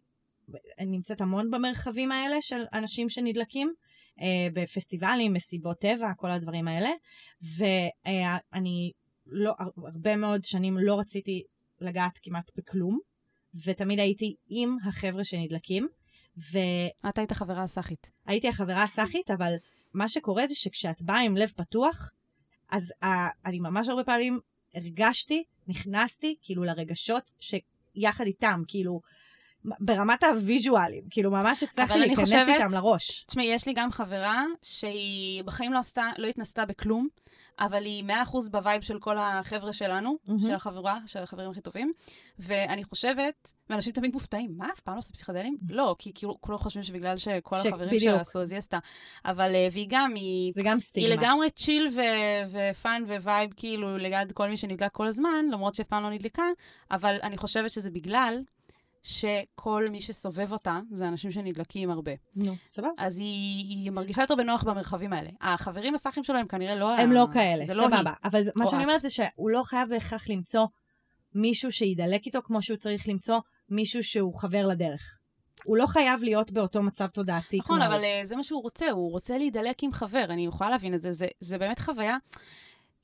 אני 0.80 0.92
נמצאת 0.92 1.22
המון 1.22 1.52
במרחבים 1.52 2.12
האלה 2.12 2.42
של 2.42 2.64
אנשים 2.74 3.10
שנדלקים, 3.10 3.74
אה, 4.22 4.48
בפסטיבלים, 4.54 5.34
מסיבות 5.34 5.80
טבע, 5.80 6.08
כל 6.18 6.32
הדברים 6.32 6.68
האלה, 6.68 6.90
ואני 7.58 8.92
לא, 9.30 9.54
הר- 9.60 9.86
הרבה 9.86 10.16
מאוד 10.16 10.44
שנים 10.44 10.78
לא 10.78 11.00
רציתי 11.00 11.44
לגעת 11.82 12.20
כמעט 12.24 12.52
בכלום, 12.56 13.00
ותמיד 13.66 14.00
הייתי 14.00 14.36
עם 14.50 14.78
החבר'ה 14.86 15.24
שנדלקים, 15.24 15.88
והייתי 16.38 17.10
את 17.10 17.18
היית 17.18 17.34
חברה 17.34 17.68
סאחית. 17.68 18.12
החברה 18.50 18.84
הסאחית, 18.84 19.32
אבל 19.32 19.54
מה 19.94 20.08
שקורה 20.08 20.48
זה 20.48 20.56
שכשאת 20.56 21.02
באה 21.02 21.20
עם 21.22 21.38
לב 21.38 21.50
פתוח, 21.56 22.12
אז 22.70 22.94
ה, 23.04 23.08
אני 23.46 23.60
ממש 23.60 23.90
הרבה 23.90 24.04
פעמים 24.04 24.40
הרגשתי, 24.76 25.44
נכנסתי 25.68 26.36
כאילו 26.42 26.64
לרגשות 26.64 27.32
שיחד 27.40 28.26
איתם, 28.26 28.62
כאילו 28.68 29.02
ברמת 29.80 30.24
הוויז'ואלים, 30.24 31.04
כאילו 31.10 31.32
ממש 31.32 31.64
הצלחתי 31.64 32.00
להיכנס 32.00 32.20
חושבת- 32.34 32.48
איתם 32.56 32.72
לראש. 32.72 33.24
תשמעי, 33.28 33.46
יש 33.46 33.68
לי 33.68 33.74
גם 33.74 33.92
חברה 33.92 34.44
שהיא 34.62 35.44
בחיים 35.44 35.74
לא 35.74 35.80
עשתה, 35.80 36.10
לא 36.18 36.28
התנסתה 36.28 36.66
בכלום, 36.66 37.08
אבל 37.60 37.86
היא 37.86 38.04
100% 38.04 38.10
ב 38.52 38.58
vibe 38.58 38.82
של 38.82 39.00
כל 39.00 39.18
החבר'ה 39.18 39.74
שלנו, 39.74 40.18
מהמם. 40.28 40.40
של 40.40 40.56
החברה, 40.56 40.98
של 41.06 41.20
החברים 41.20 41.52
הכי 41.52 41.62
טובים, 41.62 41.94
ואני 42.40 42.84
חושבת, 42.84 43.52
ואנשים 43.70 43.94
תמיד 43.94 44.14
מופתעים, 44.14 44.54
מה, 44.58 44.68
אף 44.74 44.80
פעם 44.80 44.94
לא 44.96 45.00
עושה 45.00 45.14
פסיכדלים? 45.14 45.58
לא, 45.70 45.96
כי 46.00 46.12
כאילו 46.16 46.42
כולם 46.42 46.58
חושבים 46.58 46.84
שבגלל 46.84 47.18
שכל 47.18 47.56
ש- 47.56 47.66
החברים 47.66 47.90
בדיוק. 47.90 48.02
שלה 48.12 48.22
עשו, 48.22 48.42
אז 48.42 48.52
היא 48.52 48.58
עשתה. 48.58 48.80
אבל, 49.26 49.56
אה, 49.56 49.68
והיא 49.72 49.86
גם, 49.90 50.16
היא... 50.16 50.52
זה 50.54 50.62
גם 50.66 50.72
היא 50.74 50.80
סטיגמה. 50.80 51.10
לגמרי 51.16 51.50
chill 51.50 51.88
ו- 51.96 52.02
ו 52.72 52.80
fun 52.80 53.04
vibe, 53.08 53.50
כאילו, 53.56 53.98
ליד 53.98 54.32
כל 54.32 54.50
מי 54.50 54.58
שנדלק 54.58 54.92
כל 54.92 55.08
הזמן, 55.08 55.46
למרות 55.52 55.76
שאף 55.76 55.88
פעם 55.88 56.04
לא 56.04 56.10
נדלקה, 56.10 56.44
אבל 56.92 57.16
אני 57.24 57.38
חושבת 57.38 57.72
שזה 57.72 57.90
בגלל 57.92 58.42
שכל 59.08 59.86
מי 59.92 60.02
שסובב 60.02 60.52
אותה, 60.52 60.80
זה 60.92 61.08
אנשים 61.08 61.32
שנדלקים 61.32 61.90
הרבה. 61.90 62.12
נו, 62.36 62.56
סבבה. 62.68 62.90
אז 62.98 63.20
היא, 63.20 63.66
היא 63.66 63.92
מרגישה 63.92 64.22
יותר 64.22 64.36
בנוח 64.36 64.64
במרחבים 64.64 65.14
האלה. 65.14 65.30
החברים 65.42 65.96
הסאחים 65.96 66.24
שלו 66.24 66.38
הם 66.38 66.48
כנראה 66.48 66.76
לא... 66.76 66.98
הם 66.98 67.12
ה- 67.12 67.14
לא 67.14 67.28
כאלה, 67.34 67.66
לא 67.68 67.74
סבבה. 67.74 67.98
היא. 67.98 68.16
אבל 68.24 68.42
מה 68.56 68.66
שאני. 68.66 68.84
אומרת 68.84 69.02
זה 69.02 69.10
שהוא 69.10 69.50
לא 69.50 69.62
חייב 69.64 69.90
בהכרח 69.90 70.30
למצוא 70.30 70.66
מישהו 71.36 71.72
שידלק 71.72 72.26
איתו 72.26 72.40
כמו 72.44 72.62
שהוא 72.62 72.78
צריך 72.78 73.10
למצוא 73.10 73.40
מישהו 73.70 74.04
שהוא 74.04 74.34
חבר 74.34 74.68
לדרך. 74.68 75.20
הוא 75.66 75.78
לא 75.78 75.86
חייב 75.86 76.24
להיות 76.24 76.52
באותו 76.52 76.84
מצב 76.84 77.08
תודעתי 77.08 77.58
נכון. 77.58 77.82
אבל 77.82 78.02
uh, 78.02 78.26
זה 78.26 78.36
מה 78.36 78.44
שהוא 78.44 78.62
רוצה, 78.62 78.92
הוא 78.92 79.12
רוצה 79.12 79.38
להידלק 79.38 79.84
עם 79.84 79.94
חבר, 79.94 80.26
אני 80.30 80.46
יכולה 80.46 80.70
להבין 80.70 80.94
את 80.94 81.02
זה. 81.02 81.14
זה, 81.14 81.28
זה 81.40 81.58
באמת 81.58 81.80
חוויה, 81.80 82.18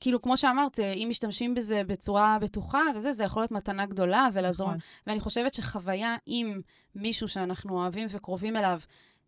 כאילו, 0.04 0.22
כמו 0.22 0.36
שאמרת, 0.36 0.80
אם 0.80 1.06
משתמשים 1.10 1.54
בזה 1.54 1.82
בצורה 1.86 2.38
בטוחה 2.40 2.82
וזה, 2.96 3.12
זה 3.12 3.24
יכול 3.24 3.42
להיות 3.42 3.50
מתנה 3.50 3.86
גדולה 3.86 4.28
ולעזור. 4.32 4.68
נכון. 4.68 4.78
ואני 5.06 5.20
חושבת 5.20 5.54
שחוויה 5.54 6.16
עם 6.26 6.60
מישהו 6.94 7.28
שאנחנו 7.28 7.76
אוהבים 7.80 8.06
וקרובים 8.10 8.56
אליו, 8.56 8.80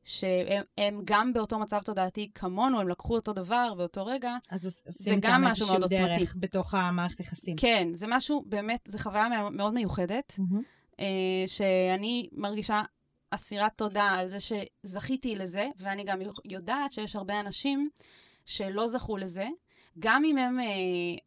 שהם 0.04 0.62
הם 0.78 1.00
גם 1.04 1.32
באותו 1.32 1.58
מצב 1.58 1.82
תודעתי 1.82 2.30
כמונו, 2.34 2.80
הם 2.80 2.88
לקחו 2.88 3.14
אותו 3.14 3.32
דבר 3.32 3.74
באותו 3.76 4.06
רגע, 4.06 4.36
אז 4.50 4.82
עושים 4.86 5.20
גם 5.20 5.42
משהו 5.42 5.48
איזשהו 5.48 5.78
מאוד 5.78 5.90
דרך 5.90 6.20
עוצמתי. 6.20 6.38
בתוך 6.38 6.74
המערכת 6.74 7.20
יחסים. 7.20 7.56
כן, 7.56 7.88
זה 7.94 8.06
משהו, 8.08 8.44
באמת, 8.46 8.80
זו 8.88 8.98
חוויה 8.98 9.50
מאוד 9.50 9.74
מיוחדת. 9.74 10.38
אה, 11.00 11.44
שאני 11.46 12.28
מרגישה 12.32 12.82
אסירת 13.30 13.72
תודה 13.76 14.04
על 14.04 14.28
זה 14.28 14.38
שזכיתי 14.40 15.36
לזה, 15.36 15.68
ואני 15.78 16.04
גם 16.04 16.18
יודעת 16.44 16.92
שיש 16.92 17.16
הרבה 17.16 17.40
אנשים 17.40 17.88
שלא 18.44 18.86
זכו 18.86 19.16
לזה, 19.16 19.46
גם 19.98 20.24
אם 20.24 20.38
הם 20.38 20.60
אה, 20.60 20.64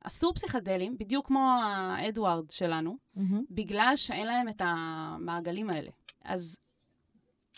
עשו 0.04 0.34
פסיכדלים, 0.34 0.98
בדיוק 0.98 1.28
כמו 1.28 1.60
האדוארד 1.64 2.52
שלנו, 2.52 2.98
מהמם. 3.16 3.44
בגלל 3.52 3.94
שאין 3.96 4.28
להם 4.28 4.50
את 4.50 4.62
המעגלים 4.66 5.70
האלה. 5.70 5.90
אז 6.24 6.60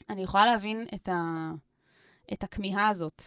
אני 0.09 0.23
יכולה 0.23 0.45
להבין 0.45 0.85
את, 0.95 1.09
ה, 1.09 1.51
את 2.33 2.43
הכמיהה 2.43 2.89
הזאת. 2.89 3.23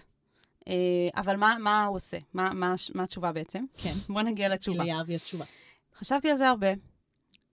אה, 0.68 0.72
אבל 1.16 1.36
מה, 1.36 1.56
מה 1.60 1.84
הוא 1.84 1.96
עושה? 1.96 2.18
מה, 2.34 2.52
מה, 2.52 2.74
מה 2.94 3.02
התשובה 3.02 3.32
בעצם? 3.32 3.64
כן. 3.82 3.92
בוא 4.14 4.22
נגיע 4.22 4.48
לתשובה. 4.48 4.84
כי 4.84 4.90
ליהב 4.90 5.10
יש 5.10 5.22
תשובה. 5.22 5.44
חשבתי 5.94 6.30
על 6.30 6.36
זה 6.36 6.48
הרבה, 6.48 6.68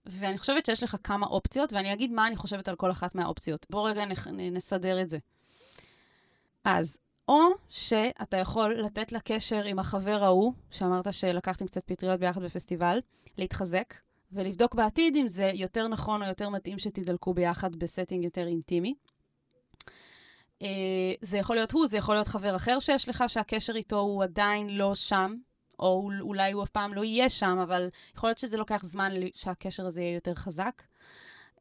ואני 0.06 0.38
חושבת 0.38 0.66
שיש 0.66 0.84
לך 0.84 0.96
כמה 1.04 1.26
אופציות, 1.26 1.74
ואני 1.74 1.94
אגיד 1.94 2.12
מה 2.12 2.28
אני 2.28 2.36
חושבת 2.36 2.68
על 2.68 2.76
כל 2.76 2.92
אחת 2.92 3.16
מהאופציות. 3.16 3.66
בואו 3.70 3.84
רגע 3.84 4.06
נח, 4.06 4.28
נ- 4.28 4.54
נסדר 4.54 5.02
את 5.02 5.10
זה. 5.10 5.18
אז, 6.64 6.98
או 7.28 7.40
שאתה 7.70 8.38
יכול 8.38 8.74
לתת 8.74 9.12
לקשר 9.12 9.64
עם 9.64 9.80
החבר 9.80 10.24
ההוא, 10.24 10.54
שאמרת 10.72 11.14
שלקחתם 11.14 11.68
קצת 11.68 11.84
פטריות 11.86 12.20
ביחד 12.20 12.44
בפסטיבל, 12.44 13.00
להתחזק, 13.38 13.94
ולבדוק 14.32 14.76
בעתיד 14.76 15.16
אם 15.16 15.28
זה 15.28 15.52
יותר 15.54 15.88
נכון 15.88 16.24
או 16.24 16.28
יותר 16.28 16.50
מתאים 16.50 16.80
שתדלקו 16.80 17.34
ביחד 17.34 17.76
ב 17.76 17.82
setting 17.82 18.24
יותר 18.24 18.48
אינטימי. 18.48 18.94
אה, 20.62 20.68
זה 21.22 21.38
יכול 21.38 21.56
להיות 21.56 21.72
הוא, 21.72 21.88
זה 21.88 21.98
יכול 21.98 22.16
להיות 22.16 22.28
חבר 22.28 22.56
אחר 22.56 22.80
שיש 22.80 23.10
לך, 23.10 23.24
שהקשר 23.28 23.76
איתו 23.76 24.00
הוא 24.00 24.24
עדיין 24.24 24.78
לא 24.78 24.96
שם, 24.96 25.36
או 25.80 26.02
אול- 26.04 26.22
אולי 26.22 26.52
הוא 26.52 26.64
אף 26.64 26.70
פעם 26.70 26.94
לא 26.94 27.04
יהיה 27.04 27.30
שם, 27.30 27.60
אבל 27.64 27.90
יכול 28.16 28.30
להיות 28.30 28.38
שזה 28.38 28.58
לוקח 28.58 28.86
זמן 28.86 29.12
שהקשר 29.34 29.86
הזה 29.86 30.02
יהיה 30.02 30.14
יותר 30.16 30.36
חזק. 30.36 30.82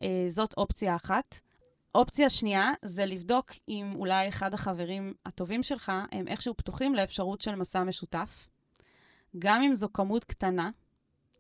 אה, 0.03 0.25
זאת 0.29 0.55
אופציה 0.57 0.97
אחת. 0.97 1.41
אופציה 1.95 2.31
שנייה 2.31 2.73
זה 2.83 3.07
לבדוק 3.07 3.53
אם 3.69 3.93
אולי 3.95 4.29
אחד 4.29 4.55
החברים 4.55 5.15
הטובים 5.27 5.63
שלך 5.63 5.93
הם 6.13 6.29
איכשהו 6.29 6.57
פתוחים 6.57 6.95
לאפשרות 6.95 7.41
של 7.41 7.55
מסע 7.55 7.85
משותף. 7.85 8.49
גם 9.39 9.63
אם 9.63 9.75
זו 9.75 9.89
כמות 9.93 10.25
קטנה, 10.25 10.71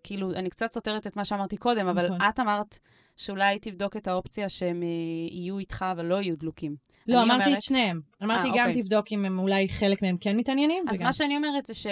כאילו, 0.04 0.32
אני 0.32 0.50
קצת 0.50 0.72
סותרת 0.72 1.06
את 1.06 1.16
מה 1.16 1.24
שאמרתי 1.24 1.56
קודם, 1.56 1.88
אבל 1.88 2.06
נכון. 2.06 2.18
את 2.28 2.40
אמרת 2.40 2.78
שאולי 3.16 3.58
תבדוק 3.58 3.96
את 3.96 4.08
האופציה 4.08 4.48
שהם 4.48 4.82
אה, 4.82 4.88
יהיו 5.30 5.58
איתך 5.58 5.84
אבל 5.92 6.04
לא 6.04 6.22
יהיו 6.22 6.36
דלוקים. 6.36 6.76
לא, 7.08 7.22
אמרתי 7.22 7.44
אומרת- 7.44 7.56
את 7.58 7.62
שניהם. 7.62 8.00
אמרתי 8.22 8.48
אה, 8.48 8.54
גם 8.56 8.68
אוקיי. 8.68 8.82
תבדוק 8.82 9.06
אם 9.12 9.24
הם 9.24 9.38
אולי 9.38 9.68
חלק 9.68 10.02
מהם 10.02 10.16
כן 10.20 10.36
מתעניינים, 10.36 10.84
אז 10.88 10.96
וגם... 10.96 11.06
מה 11.06 11.12
שאני 11.12 11.36
אומרת 11.36 11.66
זה 11.66 11.74
ש... 11.74 11.86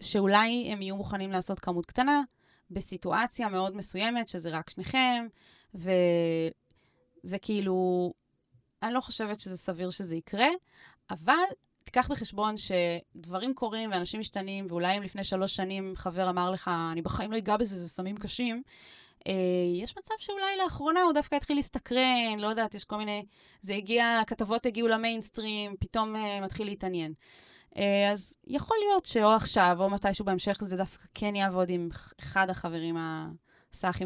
שאולי 0.00 0.68
הם 0.72 0.82
יהיו 0.82 0.96
מוכנים 0.96 1.30
לעשות 1.30 1.60
כמות 1.60 1.86
קטנה, 1.86 2.22
בסיטואציה 2.70 3.48
מאוד 3.48 3.76
מסוימת, 3.76 4.28
שזה 4.28 4.50
רק 4.50 4.70
שניכם, 4.70 5.26
וזה 7.24 7.38
כאילו... 7.38 8.12
אני 8.82 8.94
לא 8.94 9.00
חושבת 9.00 9.40
שזה 9.40 9.56
סביר 9.56 9.90
שזה 9.90 10.16
יקרה, 10.16 10.48
אבל 11.10 11.34
תיקח 11.84 12.10
בחשבון 12.10 12.54
שדברים 12.56 13.54
קורים 13.54 13.90
ואנשים 13.90 14.20
משתנים, 14.20 14.66
ואולי 14.68 14.96
אם 14.96 15.02
לפני 15.02 15.24
שלוש 15.24 15.56
שנים 15.56 15.92
חבר 15.96 16.30
אמר 16.30 16.50
לך, 16.50 16.70
אני 16.92 17.02
בחיים 17.02 17.32
לא 17.32 17.36
אגע 17.36 17.56
בזה, 17.56 17.76
זה 17.76 17.88
סמים 17.88 18.16
קשים, 18.16 18.62
אה, 19.26 19.32
יש 19.82 19.98
מצב 19.98 20.14
שאולי 20.18 20.56
לאחרונה 20.64 21.02
הוא 21.02 21.12
דווקא 21.12 21.34
יתחיל 21.34 21.56
להסתקרן, 21.56 22.38
לא 22.38 22.46
יודעת, 22.46 22.74
יש 22.74 22.84
כל 22.84 22.96
מיני... 22.96 23.24
זה 23.62 23.74
הגיע, 23.74 24.18
הכתבות 24.22 24.66
הגיעו 24.66 24.88
למיינסטרים, 24.88 25.76
פתאום 25.80 26.16
אה, 26.16 26.40
מתחיל 26.40 26.66
להתעניין. 26.66 27.12
אה, 27.76 28.10
אז 28.12 28.36
יכול 28.46 28.76
להיות 28.86 29.06
שאו 29.06 29.32
עכשיו 29.32 29.76
או 29.80 29.90
מתישהו 29.90 30.24
בהמשך 30.24 30.58
זה 30.60 30.76
דווקא 30.76 31.04
כן 31.14 31.34
יעבוד 31.34 31.70
עם 31.70 31.88
אחד 32.20 32.50
החברים 32.50 32.96
הסאחים 32.98 33.49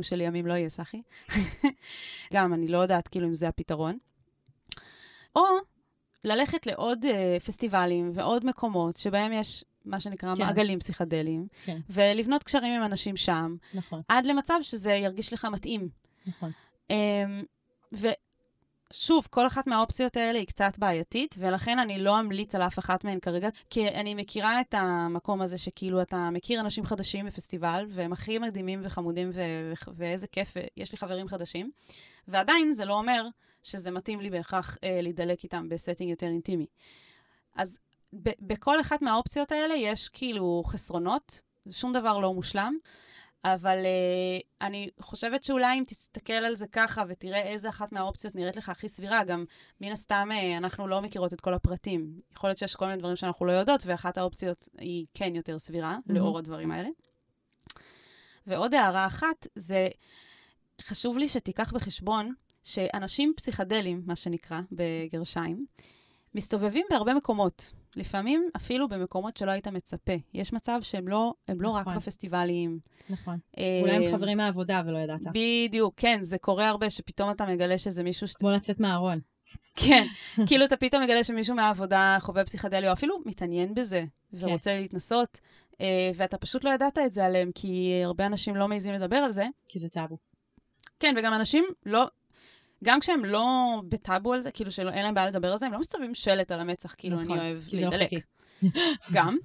שלי, 0.03 0.25
ימים 0.25 0.47
לא 0.47 0.53
יהיה 0.53 0.69
סאחי. 0.69 1.03
גם, 2.35 2.55
אני 2.55 2.69
לא 2.69 2.79
יודעת 2.79 3.09
כאילו 3.09 3.29
אם 3.29 3.35
זה 3.35 3.49
הפתרון. 3.49 3.99
או 5.37 5.45
ללכת 6.25 6.67
לעוד 6.67 7.05
uh, 7.05 7.41
פסטיבלים 7.41 8.11
ועוד 8.15 8.47
מקומות 8.47 8.97
שבהם 8.97 9.33
יש 9.33 9.65
מה 9.85 10.01
שנקרא 10.01 10.35
כן. 10.35 10.43
מעגלים 10.43 10.79
פסיכדליים, 10.79 11.47
כן. 11.65 11.79
ולבנות 11.91 12.43
קשרים 12.43 12.73
עם 12.73 12.85
אנשים 12.85 13.17
שם, 13.17 13.57
נכון, 13.75 14.03
עד 14.09 14.27
למצב 14.27 14.55
שזה 14.63 14.93
ירגיש 14.93 15.33
לך 15.33 15.45
מתאים. 15.45 15.89
נכון. 16.27 16.51
Um, 16.89 16.95
ושוב, 18.95 19.27
כל 19.31 19.47
אחת 19.47 19.67
מהאופציות 19.67 20.17
האלה 20.17 20.39
היא 20.39 20.47
קצת 20.47 20.79
בעייתית, 20.79 21.35
ולכן 21.39 21.79
אני 21.79 21.99
לא 21.99 22.21
אמליץ 22.21 22.55
על 22.55 22.63
אף 22.63 22.79
אחת 22.79 23.05
מהן 23.05 23.21
כרגע, 23.21 23.49
כי 23.71 23.89
אני 23.89 24.15
מכירה 24.15 24.61
את 24.61 24.75
המקום 24.79 25.41
הזה 25.43 25.59
שכאילו 25.59 26.03
אתה 26.03 26.31
מכיר 26.31 26.61
אנשים 26.61 26.87
חדשים 26.87 27.27
בפסטיבל, 27.27 27.87
והם 27.89 28.13
הכי 28.13 28.39
מדהימים 28.39 28.81
וחמודים, 28.85 29.31
ו- 29.35 29.73
ו- 29.87 29.91
ואיזה 29.97 30.27
כיף, 30.27 30.55
יש 30.77 30.93
לי 30.93 30.99
חברים 30.99 31.29
חדשים, 31.29 31.71
ועדיין 32.29 32.73
זה 32.73 32.85
לא 32.85 32.95
אומר 32.95 33.27
שזה 33.63 33.91
מתאים 33.91 34.21
לי 34.21 34.31
בהכרח 34.31 34.77
אה, 34.85 34.99
להידלק 35.03 35.45
איתם 35.45 35.69
ב 35.69 35.74
setting 35.74 36.11
יותר 36.11 36.27
אינטימי. 36.27 36.67
אז 37.55 37.79
ב- 38.23 38.39
בכל 38.41 38.81
אחת 38.81 39.03
מהאופציות 39.03 39.53
האלה 39.53 39.75
יש 39.75 40.09
כאילו 40.09 40.63
חסרונות, 40.67 41.41
שום 41.71 41.93
דבר 41.93 42.19
לא 42.19 42.35
מושלם. 42.35 42.77
אבל 43.45 43.79
uh, 43.79 44.67
אני 44.67 44.89
חושבת 45.01 45.45
שאולי 45.45 45.79
אם 45.79 45.85
תסתכל 45.87 46.33
על 46.33 46.57
זה 46.57 46.67
ככה 46.73 47.03
ותראה 47.09 47.43
איזה 47.43 47.69
אחת 47.69 47.93
מהאופציות 47.93 48.35
נראית 48.35 48.57
לך 48.57 48.69
הכי 48.69 48.89
סבירה, 48.89 49.25
גם 49.25 49.45
מן 49.81 49.93
הסתם 49.93 50.29
uh, 50.33 50.57
אנחנו 50.57 50.89
לא 50.89 51.03
מכירות 51.03 51.33
את 51.33 51.41
כל 51.41 51.55
הפרטים. 51.55 52.21
יכול 52.33 52.51
להיות 52.51 52.59
שיש 52.59 52.75
כל 52.75 52.87
מיני 52.87 52.99
דברים 52.99 53.17
שאנחנו 53.17 53.47
לא 53.47 53.53
יודעות, 53.53 53.81
ואחת 53.87 54.19
האופציות 54.19 54.69
היא 54.79 55.07
כן 55.15 55.35
יותר 55.37 55.59
סבירה, 55.59 55.97
Mhm. 56.09 56.13
לאור 56.13 56.39
הדברים 56.39 56.71
האלה. 56.71 56.89
ועוד 58.47 58.75
הערה 58.75 59.07
אחת, 59.07 59.47
זה 59.55 59.89
חשוב 60.83 61.19
לי 61.19 61.29
שתיקח 61.29 61.73
בחשבון 61.73 62.35
שאנשים 62.65 63.33
פסיכדליים, 63.37 64.03
מה 64.07 64.17
שנקרא, 64.17 64.61
בגרשיים, 64.73 65.67
מסתובבים 66.35 66.87
בהרבה 66.91 67.15
מקומות. 67.15 67.73
לפעמים 67.97 68.49
אפילו 68.57 68.89
במקומות 68.89 69.37
שלא 69.37 69.51
היית 69.51 69.69
מצפה. 69.69 70.13
יש 70.35 70.53
מצב 70.53 70.79
שהם 70.83 71.09
לא, 71.09 71.35
הם 71.49 71.61
לא 71.61 71.69
רק 71.69 71.81
נכון. 71.81 71.97
בפסטיבלים. 71.97 72.79
נכון. 73.11 73.39
אה, 73.59 73.79
אולי 73.83 73.93
הם 73.93 74.13
חברים 74.13 74.37
מהעבודה 74.39 74.83
ולא 74.87 74.99
ידעת. 74.99 75.21
בדיוק, 75.35 75.95
כן, 75.97 76.19
זה 76.23 76.39
קורה 76.39 76.69
הרבה, 76.69 76.91
שפתאום 76.91 77.31
אתה 77.31 77.47
מגלה 77.47 77.79
שזה 77.79 78.03
מישהו 78.03 78.29
ש... 78.29 78.33
כמו 78.33 78.51
לצאת 78.51 78.81
מהארון. 78.81 79.21
כן, 79.77 80.07
כאילו 80.47 80.65
אתה 80.65 80.77
פתאום 80.77 81.03
מגלה 81.03 81.25
שמישהו 81.25 81.57
מהעבודה 81.57 82.17
חווה 82.21 82.45
פסיכדלי, 82.45 82.89
או 82.89 82.93
אפילו 82.93 83.17
מתעניין 83.27 83.75
בזה, 83.75 84.05
ורוצה 84.33 84.81
להתנסות, 84.81 85.41
אה, 85.81 86.11
ואתה 86.15 86.39
פשוט 86.39 86.65
לא 86.65 86.71
ידעת 86.71 86.99
את 86.99 87.13
זה 87.13 87.25
עליהם, 87.25 87.51
כי 87.55 88.01
הרבה 88.05 88.27
אנשים 88.27 88.57
לא 88.57 88.69
מעזים 88.69 88.95
לדבר 88.95 89.17
על 89.17 89.33
זה. 89.33 89.47
כי 89.69 89.79
זה 89.79 89.89
טאבו. 89.89 90.19
כן, 91.01 91.15
וגם 91.19 91.35
אנשים 91.35 91.65
לא... 91.87 92.07
גם 92.85 93.01
כשהם 93.01 93.25
לא 93.25 93.47
בטאבו 93.89 94.33
על 94.33 94.41
זה, 94.41 94.51
כאילו 94.51 94.73
שאין 94.73 95.05
להם 95.05 95.15
בעיה 95.15 95.27
לדבר 95.27 95.53
על 95.53 95.59
זה, 95.59 95.67
הם 95.67 95.73
לא 95.73 95.79
מסתובבים 95.79 96.15
שלט 96.15 96.53
על 96.53 96.61
המצח, 96.61 96.95
כאילו, 96.99 97.21
נכון, 97.21 97.39
אני 97.39 97.53
אוהב 97.53 97.61
להידלק. 97.73 98.11
גם. 99.15 99.37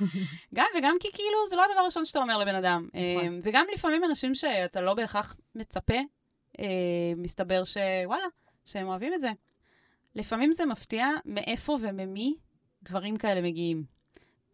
גם, 0.54 0.66
וגם 0.78 0.96
כי 1.00 1.08
כאילו, 1.12 1.48
זה 1.50 1.56
לא 1.56 1.64
הדבר 1.64 1.80
הראשון 1.80 2.04
שאתה 2.04 2.18
אומר 2.18 2.38
לבן 2.38 2.54
אדם. 2.54 2.86
נכון. 2.86 3.34
אה, 3.34 3.38
וגם 3.42 3.66
לפעמים 3.74 4.04
אנשים 4.04 4.34
שאתה 4.34 4.80
לא 4.80 4.94
בהכרח 4.94 5.36
מצפה, 5.54 5.98
אה, 6.60 6.64
מסתבר 7.16 7.62
שוואלה, 7.64 8.26
שהם 8.64 8.88
אוהבים 8.88 9.14
את 9.14 9.20
זה. 9.20 9.30
לפעמים 10.14 10.52
זה 10.52 10.66
מפתיע 10.66 11.08
מאיפה 11.24 11.78
וממי 11.80 12.34
דברים 12.82 13.16
כאלה 13.16 13.40
מגיעים. 13.42 13.84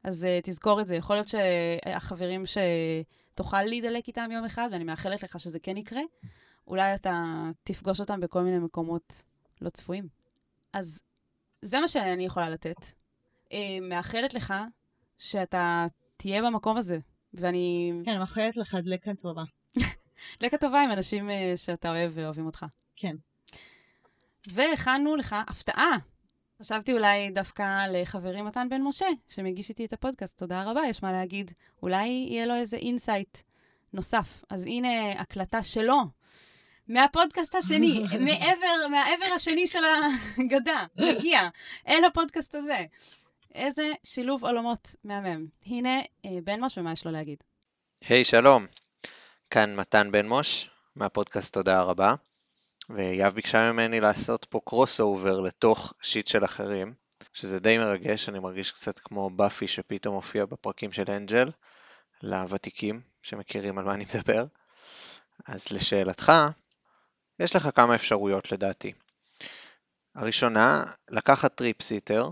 אז 0.05 0.25
uh, 0.25 0.43
תזכור 0.43 0.81
את 0.81 0.89
זה. 0.89 0.97
יכול 0.97 1.17
להיות 1.17 1.29
שהחברים 1.29 2.45
שתוכל 2.47 3.63
להידלק 3.63 4.09
איתם 4.09 4.31
יום 4.33 4.45
אחד, 4.45 4.69
ואני 4.73 4.85
מאחלת 4.85 5.23
לך 5.23 5.41
שזה 5.41 5.59
כן 5.59 5.77
יקרה, 5.77 6.01
אולי 6.69 6.95
אתה 6.95 7.45
תפגוש 7.63 8.01
אותם 8.01 8.21
בכל 8.21 8.43
מיני 8.43 8.59
מקומות 8.59 9.25
לא 9.61 9.69
צפויים. 9.71 10.09
אז 10.73 11.03
זה 11.63 11.81
מה 11.81 11.89
שאני 11.89 12.25
יכולה 12.25 12.51
לתת. 12.51 12.77
Uh, 13.49 13.53
מאחלת 13.83 14.35
לך 14.35 14.55
שאתה 15.19 15.87
תהיה 16.17 16.43
במקום 16.43 16.77
הזה, 16.77 16.99
ואני... 17.35 17.93
כן, 18.05 18.19
מאחלת 18.19 18.57
לך 18.57 18.75
דלקה 18.75 19.15
טובה. 19.15 19.43
דלקה 20.41 20.59
טובה 20.59 20.83
עם 20.83 20.91
אנשים 20.91 21.29
uh, 21.29 21.57
שאתה 21.57 21.91
אוהב 21.91 22.13
ואוהבים 22.15 22.47
אותך. 22.47 22.67
כן. 22.97 23.17
והכנו 24.47 25.17
לך 25.17 25.37
הפתעה. 25.49 25.97
חשבתי 26.63 26.93
אולי 26.93 27.31
דווקא 27.31 27.87
לחברי 27.87 28.43
מתן 28.43 28.69
בן 28.69 28.83
משה, 28.83 29.07
שמגיש 29.29 29.69
איתי 29.69 29.85
את 29.85 29.93
הפודקאסט, 29.93 30.39
תודה 30.39 30.65
רבה, 30.65 30.81
יש 30.89 31.03
מה 31.03 31.13
להגיד. 31.13 31.51
אולי 31.83 32.07
יהיה 32.07 32.47
לו 32.47 32.55
איזה 32.55 32.77
insight 32.77 33.39
נוסף. 33.93 34.45
אז 34.51 34.65
הנה 34.67 35.13
הקלטה 35.21 35.63
שלו, 35.63 35.99
מהפודקאסט 36.89 37.55
השני, 37.55 38.05
מעבר, 38.27 38.89
מהעבר 38.91 39.35
השני 39.35 39.67
של 39.67 39.79
הגדה, 40.39 40.85
מגיע 40.97 41.49
אל 41.89 42.05
הפודקאסט 42.05 42.55
הזה. 42.55 42.85
איזה 43.55 43.93
שילוב 44.05 44.45
עולמות 44.45 44.95
מהמם. 45.05 45.47
הנה 45.67 46.01
אה, 46.25 46.31
בן 46.45 46.61
משה, 46.61 46.81
ומה 46.81 46.93
יש 46.93 47.07
לו 47.07 47.13
להגיד? 47.13 47.39
היי, 48.09 48.25
שלום. 48.25 48.67
כאן 49.51 49.77
מתן 49.77 50.13
בן 50.13 50.29
מוש, 50.29 50.71
מהפודקאסט 50.97 51.55
תודה 51.55 51.83
רבה. 51.83 52.15
ויהב 52.91 53.35
ביקשה 53.35 53.73
ממני 53.73 54.01
לעשות 54.01 54.47
פה 54.51 54.61
crossover 54.65 55.41
לתוך 55.41 55.95
shit 56.03 56.27
של 56.27 56.45
אחרים, 56.45 56.95
שזה 57.33 57.61
די 57.61 57.79
מרגש, 57.79 58.29
אני 58.29 58.39
מרגיש 58.39 58.73
קצת 58.73 58.99
כמו 58.99 59.31
באפי 59.31 59.69
שפתאום 59.69 60.15
הופיע 60.15 60.45
בפרקים 60.45 60.93
של 60.93 61.11
אנג'ל, 61.11 61.51
לוותיקים 62.23 63.01
שמכירים 63.23 63.79
על 63.79 63.85
מה 63.85 63.95
אני 63.95 64.05
מדבר. 64.15 64.45
אז 65.47 65.73
לשאלתך, 65.73 66.33
יש 67.41 67.57
לך 67.57 67.69
כמה 67.75 67.95
אפשרויות 67.95 68.53
לדעתי. 68.53 68.93
הראשונה, 70.15 70.85
לקחת 71.11 71.55
trip 71.55 71.83
sitter, 71.83 72.31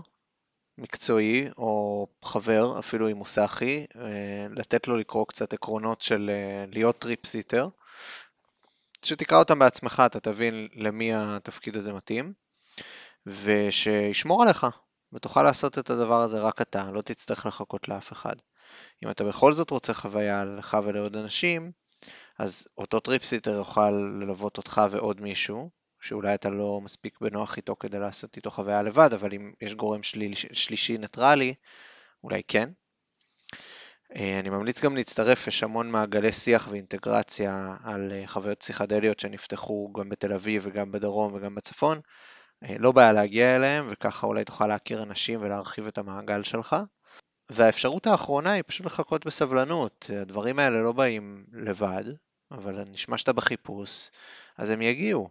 מקצועי 0.77 1.49
או 1.57 2.07
חבר, 2.23 2.79
אפילו 2.79 3.09
אם 3.09 3.17
הוא 3.17 3.25
סאחי, 3.25 3.85
אה, 3.95 4.47
לתת 4.49 4.87
לו 4.87 4.97
לקרוא 4.97 5.25
קצת 5.27 5.53
עקרונות 5.53 6.01
של 6.01 6.29
אה, 6.33 6.65
להיות 6.71 6.99
trip 6.99 7.25
sitter, 7.25 7.69
שתקרא 9.05 9.37
אותם 9.37 9.59
בעצמך, 9.59 10.03
אתה 10.05 10.19
תבין 10.19 10.67
למי 10.73 11.13
התפקיד 11.13 11.75
הזה 11.75 11.93
מתאים, 11.93 12.33
ושישמור 13.25 14.43
עליך, 14.43 14.67
ותוכל 15.13 15.43
לעשות 15.43 15.79
את 15.79 15.89
הדבר 15.89 16.21
הזה 16.21 16.39
רק 16.39 16.61
אתה, 16.61 16.91
לא 16.91 17.01
תצטרך 17.01 17.45
לחכות 17.45 17.87
לאף 17.87 18.11
אחד. 18.11 18.35
אם 19.03 19.11
אתה 19.11 19.23
בכל 19.23 19.53
זאת 19.53 19.69
רוצה 19.69 19.93
חוויה 19.93 20.45
לך 20.45 20.77
ולעוד 20.83 21.15
אנשים, 21.15 21.71
אז 22.39 22.67
אותו 22.77 22.99
trip 22.99 23.23
sitter 23.23 23.51
יוכל 23.51 23.91
ללוות 23.91 24.57
אותך 24.57 24.81
ועוד 24.91 25.21
מישהו, 25.21 25.69
שאולי 26.01 26.35
אתה 26.35 26.49
לא 26.49 26.81
מספיק 26.83 27.21
בנוח 27.21 27.57
איתו 27.57 27.75
כדי 27.75 27.99
לעשות 27.99 28.35
איתו 28.35 28.51
חוויה 28.51 28.83
לבד, 28.83 29.13
אבל 29.13 29.33
אם 29.33 29.51
יש 29.61 29.75
גורם 29.75 30.03
שליל, 30.03 30.33
שלישי 30.35 30.97
ניטרלי, 30.97 31.53
אולי 32.23 32.41
כן. 32.47 32.69
אה, 34.15 34.39
אני 34.39 34.49
ממליץ 34.49 34.81
גם 34.81 34.95
להצטרף, 34.95 35.47
יש 35.47 35.63
המון 35.63 35.91
מעגלי 35.91 36.31
שיח 36.31 36.67
ואינטגרציה 36.71 37.75
על 37.83 38.11
אה, 38.11 38.27
חוויות 38.27 38.59
פסיכדליות 38.59 39.19
שנפתחו 39.19 39.93
גם 39.93 40.09
בתל 40.09 40.33
אביב 40.33 40.63
וגם 40.65 40.91
בדרום 40.91 41.33
וגם 41.33 41.55
בצפון. 41.55 41.99
אה, 42.63 42.75
לא 42.79 42.91
בעיה 42.91 43.13
להגיע 43.13 43.55
אליהם, 43.55 43.87
וככה 43.91 44.27
אולי 44.27 44.43
תוכל 44.43 44.67
להכיר 44.67 45.03
אנשים 45.03 45.41
ולהרחיב 45.41 45.87
את 45.87 45.97
המעגל 45.97 46.43
שלך. 46.43 46.75
והאפשרות 47.49 48.07
האחרונה 48.07 48.51
היא 48.51 48.63
פשוט 48.67 48.85
לחכות 48.85 49.25
בסבלנות. 49.25 50.09
הדברים 50.21 50.59
האלה 50.59 50.81
לא 50.81 50.91
באים 50.91 51.45
לבד, 51.53 52.03
אבל 52.51 52.83
נשמע 52.91 53.17
שאתה 53.17 53.33
בחיפוש, 53.33 54.09
אז 54.57 54.69
הם 54.71 54.81
יגיעו. 54.81 55.29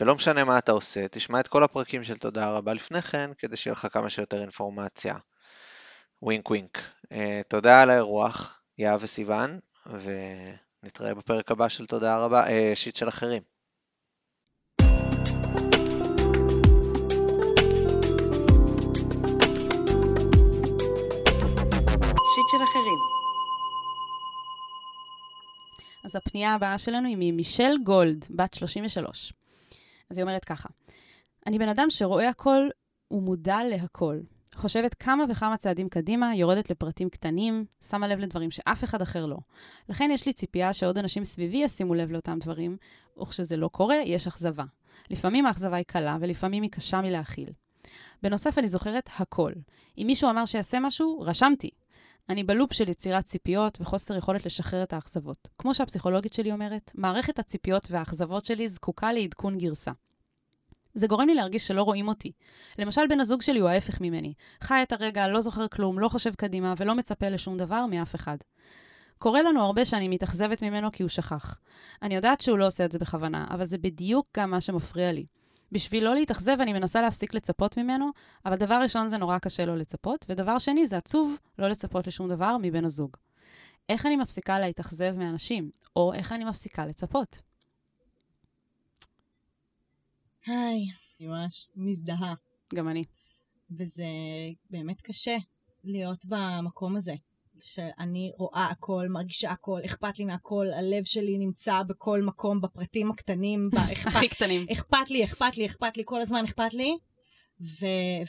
ולא 0.00 0.14
משנה 0.14 0.44
מה 0.44 0.58
אתה 0.58 0.72
עושה, 0.72 1.08
תשמע 1.08 1.40
את 1.40 1.48
כל 1.48 1.64
הפרקים 1.64 2.04
של 2.04 2.18
תודה 2.18 2.50
רבה 2.50 2.74
לפני 2.74 3.02
כן, 3.02 3.30
כדי 3.38 3.56
שיהיה 3.56 3.72
לך 3.72 3.86
כמה 3.92 4.10
שיותר 4.10 4.40
אינפורמציה. 4.40 5.14
ווינק 6.22 6.50
ווינק. 6.50 6.78
Uh, 7.04 7.16
תודה 7.48 7.82
על 7.82 7.90
האירוח, 7.90 8.60
יהב 8.78 9.02
וסיוון, 9.02 9.58
ונתראה 9.86 11.14
בפרק 11.14 11.50
הבא 11.50 11.68
של 11.68 11.86
תודה 11.86 12.18
רבה, 12.18 12.46
uh, 12.46 12.50
שיט 12.74 12.96
של 12.96 13.08
אחרים. 13.08 13.42
שיט 22.34 22.48
של 22.50 22.64
אחרים. 22.64 23.13
אז 26.14 26.18
הפנייה 26.26 26.54
הבאה 26.54 26.78
שלנו 26.78 27.08
היא 27.08 27.16
ממישל 27.18 27.72
גולד, 27.84 28.26
בת 28.30 28.54
33. 28.54 29.32
אז 30.10 30.18
היא 30.18 30.22
אומרת 30.22 30.44
ככה, 30.44 30.68
אני 31.46 31.58
בן 31.58 31.68
אדם 31.68 31.90
שרואה 31.90 32.28
הכל 32.28 32.68
ומודע 33.10 33.58
להכל. 33.64 34.20
חושבת 34.54 34.94
כמה 34.94 35.24
וכמה 35.28 35.56
צעדים 35.56 35.88
קדימה, 35.88 36.34
יורדת 36.34 36.70
לפרטים 36.70 37.08
קטנים, 37.08 37.64
שמה 37.90 38.08
לב 38.08 38.18
לדברים 38.18 38.50
שאף 38.50 38.84
אחד 38.84 39.02
אחר 39.02 39.26
לא. 39.26 39.36
לכן 39.88 40.10
יש 40.12 40.26
לי 40.26 40.32
ציפייה 40.32 40.72
שעוד 40.72 40.98
אנשים 40.98 41.24
סביבי 41.24 41.58
ישימו 41.58 41.94
לב 41.94 42.12
לאותם 42.12 42.38
דברים, 42.40 42.76
וכשזה 43.22 43.56
לא 43.56 43.68
קורה, 43.68 43.96
יש 44.04 44.26
אכזבה. 44.26 44.64
לפעמים 45.10 45.46
האכזבה 45.46 45.76
היא 45.76 45.84
קלה, 45.84 46.16
ולפעמים 46.20 46.62
היא 46.62 46.70
קשה 46.70 47.00
מלהכיל. 47.00 47.48
בנוסף, 48.22 48.58
אני 48.58 48.68
זוכרת 48.68 49.10
הכל. 49.18 49.52
אם 49.98 50.04
מישהו 50.06 50.30
אמר 50.30 50.44
שיעשה 50.44 50.80
משהו, 50.80 51.20
רשמתי. 51.20 51.70
אני 52.28 52.44
בלופ 52.44 52.72
של 52.72 52.88
יצירת 52.88 53.24
ציפיות 53.24 53.80
וחוסר 53.80 54.16
יכולת 54.16 54.46
לשחרר 54.46 54.82
את 54.82 54.92
האכזבות. 54.92 55.48
כמו 55.58 55.74
שהפסיכולוגית 55.74 56.32
שלי 56.32 56.52
אומרת, 56.52 56.90
מערכת 56.94 57.38
הציפיות 57.38 57.90
והאכזבות 57.90 58.46
שלי 58.46 58.68
זקוקה 58.68 59.12
לעדכון 59.12 59.58
גרסה. 59.58 59.92
זה 60.94 61.06
גורם 61.06 61.28
לי 61.28 61.34
להרגיש 61.34 61.66
שלא 61.66 61.82
רואים 61.82 62.08
אותי. 62.08 62.32
למשל, 62.78 63.00
בן 63.08 63.20
הזוג 63.20 63.42
שלי 63.42 63.60
הוא 63.60 63.68
ההפך 63.68 64.00
ממני. 64.00 64.34
חי 64.60 64.82
את 64.82 64.92
הרגע, 64.92 65.28
לא 65.28 65.40
זוכר 65.40 65.68
כלום, 65.68 65.98
לא 65.98 66.08
חושב 66.08 66.34
קדימה 66.34 66.74
ולא 66.76 66.94
מצפה 66.94 67.28
לשום 67.28 67.56
דבר 67.56 67.86
מאף 67.86 68.14
אחד. 68.14 68.36
קורה 69.18 69.42
לנו 69.42 69.64
הרבה 69.64 69.84
שאני 69.84 70.08
מתאכזבת 70.08 70.62
ממנו 70.62 70.92
כי 70.92 71.02
הוא 71.02 71.10
שכח. 71.10 71.58
אני 72.02 72.14
יודעת 72.14 72.40
שהוא 72.40 72.58
לא 72.58 72.66
עושה 72.66 72.84
את 72.84 72.92
זה 72.92 72.98
בכוונה, 72.98 73.46
אבל 73.50 73.64
זה 73.64 73.78
בדיוק 73.78 74.26
גם 74.36 74.50
מה 74.50 74.60
שמפריע 74.60 75.12
לי. 75.12 75.26
בשביל 75.74 76.04
לא 76.04 76.14
להתאכזב, 76.14 76.56
אני 76.60 76.72
מנסה 76.72 77.02
להפסיק 77.02 77.34
לצפות 77.34 77.76
ממנו, 77.76 78.10
אבל 78.44 78.56
דבר 78.56 78.80
ראשון 78.82 79.08
זה 79.08 79.18
נורא 79.18 79.38
קשה 79.38 79.66
לא 79.66 79.76
לצפות, 79.76 80.26
ודבר 80.28 80.58
שני 80.58 80.86
זה 80.86 80.96
עצוב 80.96 81.36
לא 81.58 81.68
לצפות 81.68 82.06
לשום 82.06 82.28
דבר 82.28 82.56
מבן 82.62 82.84
הזוג. 82.84 83.16
איך 83.88 84.06
אני 84.06 84.16
מפסיקה 84.16 84.58
להתאכזב 84.58 85.14
מאנשים, 85.16 85.70
או 85.96 86.12
איך 86.14 86.32
אני 86.32 86.44
מפסיקה 86.44 86.86
לצפות? 86.86 87.40
היי, 90.46 90.84
אני 91.20 91.28
ממש 91.28 91.68
מזדהה. 91.76 92.34
גם 92.74 92.88
אני. 92.88 93.04
וזה 93.70 94.04
באמת 94.70 95.00
קשה 95.00 95.36
להיות 95.84 96.24
במקום 96.26 96.96
הזה. 96.96 97.14
שאני 97.60 98.32
רואה 98.38 98.66
הכל, 98.70 99.06
מרגישה 99.08 99.50
הכל, 99.50 99.80
אכפת 99.84 100.18
לי 100.18 100.24
מהכל, 100.24 100.66
הלב 100.76 101.04
שלי 101.04 101.38
נמצא 101.38 101.82
בכל 101.82 102.22
מקום, 102.22 102.60
בפרטים 102.60 103.10
הקטנים, 103.10 103.68
באכפת, 103.72 104.06
הכי 104.06 104.28
קטנים. 104.28 104.66
אכפת 104.72 105.10
לי, 105.10 105.24
אכפת 105.24 105.56
לי, 105.56 105.66
אכפת 105.66 105.96
לי, 105.96 106.02
כל 106.06 106.20
הזמן 106.20 106.44
אכפת 106.44 106.74
לי. 106.74 106.96
ו, 107.60 107.86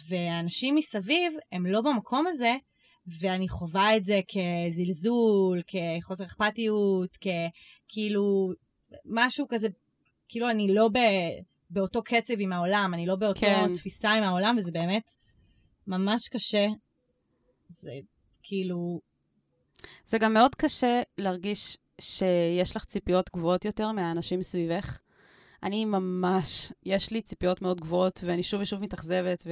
והאנשים 0.10 0.76
מסביב 0.76 1.34
הם 1.52 1.66
לא 1.66 1.82
במקום 1.82 2.28
הזה, 2.28 2.56
ואני 3.20 3.50
חווה 3.50 3.98
את 3.98 4.06
זה 4.06 4.20
כזלזול, 4.28 5.62
כחוסר 5.68 6.26
אכפתיות, 6.26 7.18
כאילו 7.88 8.52
משהו 9.06 9.46
כזה, 9.50 9.68
כאילו 10.30 10.50
אני 10.50 10.74
לא 10.74 10.90
ב, 10.94 10.98
באותו 11.70 12.04
קצב 12.04 12.34
עם 12.40 12.54
העולם, 12.54 12.92
אני 12.94 13.06
לא 13.06 13.16
באותו 13.16 13.40
כן. 13.40 13.74
תפיסה 13.74 14.12
עם 14.12 14.24
העולם, 14.24 14.56
וזה 14.58 14.72
באמת 14.72 15.12
ממש 15.88 16.30
קשה. 16.30 16.68
זה 17.70 17.92
כאילו, 18.44 19.00
זה 20.06 20.18
גם 20.18 20.34
מאוד 20.34 20.56
קשה 20.56 21.02
להרגיש 21.18 21.78
שיש 22.02 22.76
לך 22.76 22.86
ציפיות 22.86 23.30
גבוהות 23.34 23.66
יותר 23.66 23.92
מהאנשים 23.92 24.42
סביבך. 24.42 25.00
אני 25.64 25.86
ממש, 25.86 26.72
יש 26.84 27.12
לי 27.12 27.22
ציפיות 27.22 27.62
מאוד 27.62 27.82
גבוהות, 27.82 28.20
ואני 28.24 28.44
שוב 28.44 28.62
ושוב 28.62 28.82
מתאכזבת, 28.82 29.44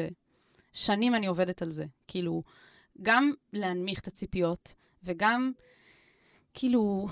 ושנים 0.74 1.16
אני 1.16 1.28
עובדת 1.28 1.62
על 1.62 1.72
זה. 1.72 1.86
כאילו, 2.08 2.44
גם 3.02 3.32
להנמיך 3.54 4.00
את 4.00 4.08
הציפיות, 4.08 4.74
וגם, 5.04 5.52
כאילו, 6.54 7.08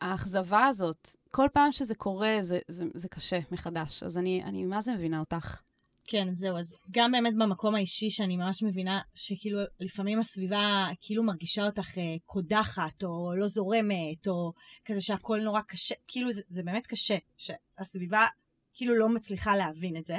האכזבה 0.00 0.66
הזאת, 0.66 1.08
כל 1.30 1.46
פעם 1.52 1.72
שזה 1.72 1.94
קורה, 1.94 2.36
זה, 2.40 2.58
זה, 2.68 2.84
זה 2.94 3.08
קשה 3.08 3.38
מחדש. 3.50 4.02
אז 4.02 4.18
אני, 4.18 4.44
אני 4.44 4.64
מה 4.64 4.80
זה 4.80 4.92
מבינה 4.92 5.20
אותך. 5.20 5.60
כן, 6.10 6.34
זהו, 6.34 6.56
אז 6.56 6.74
גם 6.90 7.12
באמת 7.12 7.34
במקום 7.36 7.74
האישי, 7.74 8.10
שאני 8.10 8.36
ממש 8.36 8.62
מבינה 8.62 9.00
שכאילו 9.14 9.58
לפעמים 9.80 10.18
הסביבה 10.18 10.86
כאילו 11.00 11.22
מרגישה 11.22 11.66
אותך 11.66 11.98
אה, 11.98 12.16
קודחת, 12.26 13.04
או 13.04 13.34
לא 13.36 13.48
זורמת, 13.48 14.28
או 14.28 14.52
כזה 14.84 15.00
שהכל 15.00 15.40
נורא 15.40 15.60
קשה, 15.60 15.94
כאילו 16.06 16.32
זה, 16.32 16.42
זה 16.48 16.62
באמת 16.62 16.86
קשה, 16.86 17.16
שהסביבה 17.36 18.26
כאילו 18.74 18.94
לא 18.94 19.08
מצליחה 19.08 19.56
להבין 19.56 19.96
את 19.96 20.06
זה, 20.06 20.18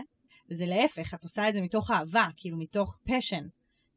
וזה 0.49 0.65
להפך, 0.65 1.13
את 1.13 1.23
עושה 1.23 1.49
את 1.49 1.53
זה 1.53 1.61
מתוך 1.61 1.91
אהבה, 1.91 2.27
כאילו 2.37 2.57
מתוך 2.57 2.97
פשן, 3.03 3.47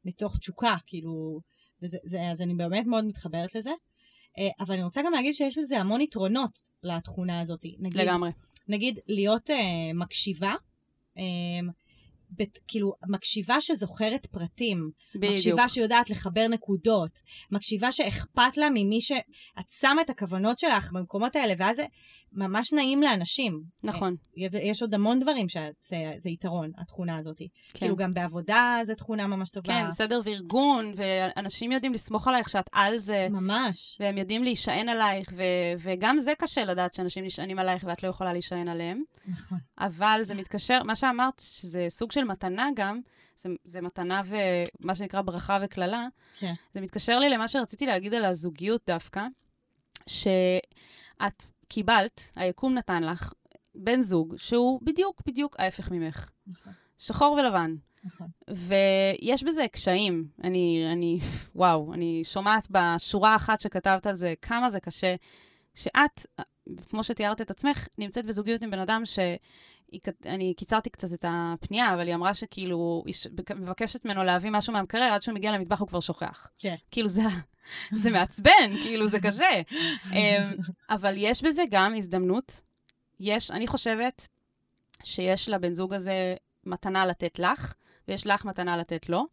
מתוך 0.04 0.38
תשוקה, 0.38 0.76
כאילו, 0.86 1.40
וזה, 1.82 1.98
זה, 2.04 2.30
אז 2.30 2.42
אני 2.42 2.54
באמת 2.54 2.86
מאוד 2.86 3.04
מתחברת 3.04 3.54
לזה. 3.54 3.70
אה, 4.38 4.48
אבל 4.60 4.74
אני 4.74 4.82
רוצה 4.84 5.02
גם 5.06 5.12
להגיד 5.12 5.34
שיש 5.34 5.58
לזה 5.58 5.80
המון 5.80 6.00
יתרונות 6.00 6.58
לתכונה 6.82 7.40
הזאת. 7.40 7.64
נגיד, 7.78 8.00
לגמרי. 8.00 8.30
נגיד 8.68 8.98
להיות 9.06 9.50
אה, 9.50 9.92
מקשיבה, 9.94 10.54
אה, 11.18 11.22
בת, 12.38 12.58
כאילו, 12.68 12.92
מקשיבה 13.08 13.60
שזוכרת 13.60 14.26
פרטים, 14.26 14.90
בדיוק. 15.14 15.32
מקשיבה 15.32 15.68
שיודעת 15.68 16.10
לחבר 16.10 16.48
נקודות, 16.48 17.20
מקשיבה 17.50 17.92
שאכפת 17.92 18.56
לה 18.56 18.68
ממי 18.70 19.00
שאת 19.00 19.70
שמה 19.80 20.02
את 20.02 20.10
הכוונות 20.10 20.58
שלך 20.58 20.92
במקומות 20.92 21.36
האלה, 21.36 21.54
ואז 21.58 21.76
זה 21.76 21.86
ממש 22.32 22.72
נעים 22.72 23.02
לאנשים. 23.02 23.62
נכון. 23.82 24.16
אה, 24.38 24.58
יש 24.62 24.82
עוד 24.82 24.94
המון 24.94 25.18
דברים 25.18 25.48
שזה 25.48 25.70
זה 26.16 26.30
יתרון, 26.30 26.70
התכונה 26.78 27.16
הזאת. 27.16 27.38
כן. 27.38 27.44
כאילו, 27.74 27.96
גם 27.96 28.14
בעבודה 28.14 28.78
זו 28.82 28.94
תכונה 28.94 29.26
ממש 29.26 29.50
טובה. 29.50 29.72
כן, 29.72 29.90
סדר 29.90 30.20
וארגון, 30.24 30.92
ואנשים 30.96 31.72
יודעים 31.72 31.92
לסמוך 31.92 32.28
עלייך 32.28 32.48
שאת 32.48 32.66
על 32.72 32.98
זה. 32.98 33.26
ממש. 33.30 33.96
והם 34.00 34.18
יודעים 34.18 34.44
להישען 34.44 34.88
עלייך, 34.88 35.32
ו- 35.36 35.42
וגם 35.78 36.18
זה 36.18 36.32
קשה 36.38 36.64
לדעת 36.64 36.94
שאנשים 36.94 37.24
נשענים 37.24 37.58
עלייך 37.58 37.84
ואת 37.88 38.02
לא 38.02 38.08
יכולה 38.08 38.32
להישען 38.32 38.68
עליהם. 38.68 39.02
נכון. 39.26 39.58
אבל 39.78 40.20
זה 40.22 40.34
מתקשר, 40.34 40.82
מה 40.82 40.96
שאמרת, 40.96 41.40
שזה 41.40 41.86
סוג 41.88 42.12
של 42.12 42.24
מתנה 42.24 42.68
גם, 42.76 43.00
זה, 43.36 43.48
זה 43.64 43.80
מתנה 43.80 44.22
ומה 44.26 44.94
שנקרא 44.94 45.22
ברכה 45.22 45.58
וקללה, 45.62 46.06
כן. 46.38 46.52
זה 46.74 46.80
מתקשר 46.80 47.18
לי 47.18 47.28
למה 47.28 47.48
שרציתי 47.48 47.86
להגיד 47.86 48.14
על 48.14 48.24
הזוגיות 48.24 48.82
דווקא, 48.86 49.26
שאת 50.06 51.44
קיבלת, 51.74 52.30
היקום 52.36 52.74
נתן 52.74 53.02
לך, 53.02 53.32
בן 53.74 54.02
זוג 54.02 54.34
שהוא 54.36 54.80
בדיוק 54.82 55.22
בדיוק 55.26 55.60
ההפך 55.60 55.90
ממך. 55.90 56.30
נכון. 56.46 56.72
שחור 56.98 57.32
ולבן. 57.32 57.74
נכון. 58.04 58.26
ויש 58.48 59.42
בזה 59.42 59.66
קשיים. 59.72 60.28
אני, 60.44 60.84
אני, 60.92 61.18
וואו, 61.54 61.94
אני 61.94 62.20
שומעת 62.24 62.68
בשורה 62.70 63.36
אחת 63.36 63.60
שכתבת 63.60 64.06
על 64.06 64.14
זה, 64.14 64.34
כמה 64.42 64.70
זה 64.70 64.80
קשה, 64.80 65.14
שאת, 65.74 66.26
כמו 66.88 67.04
שתיארת 67.04 67.40
את 67.40 67.50
עצמך, 67.50 67.88
נמצאת 67.98 68.26
בזוגיות 68.26 68.62
עם 68.62 68.70
בן 68.70 68.78
אדם 68.78 69.02
ש... 69.04 69.18
אני 70.26 70.54
קיצרתי 70.56 70.90
קצת 70.90 71.12
את 71.12 71.24
הפנייה, 71.28 71.94
אבל 71.94 72.06
היא 72.06 72.14
אמרה 72.14 72.34
שכאילו, 72.34 73.02
היא 73.06 73.14
מבקשת 73.56 74.04
ממנו 74.04 74.24
להביא 74.24 74.50
משהו 74.50 74.72
מהמקרר, 74.72 75.12
עד 75.12 75.22
שהוא 75.22 75.34
מגיע 75.34 75.52
למטבח 75.52 75.80
הוא 75.80 75.88
כבר 75.88 76.00
שוכח. 76.00 76.46
כן. 76.58 76.74
כאילו 76.90 77.08
זה, 77.08 77.22
זה 77.92 78.10
מעצבן, 78.10 78.76
כאילו 78.82 79.06
זה 79.08 79.20
קשה. 79.20 79.62
אמ, 80.12 80.42
אבל 80.90 81.14
יש 81.16 81.42
בזה 81.42 81.62
גם 81.70 81.94
הזדמנות. 81.94 82.60
יש, 83.20 83.50
אני 83.50 83.66
חושבת 83.66 84.28
שיש 85.02 85.48
לבן 85.48 85.74
זוג 85.74 85.94
הזה 85.94 86.34
מתנה 86.66 87.06
לתת 87.06 87.38
לך, 87.38 87.74
ויש 88.08 88.26
לך 88.26 88.44
מתנה 88.44 88.76
לתת 88.76 89.08
לו. 89.08 89.26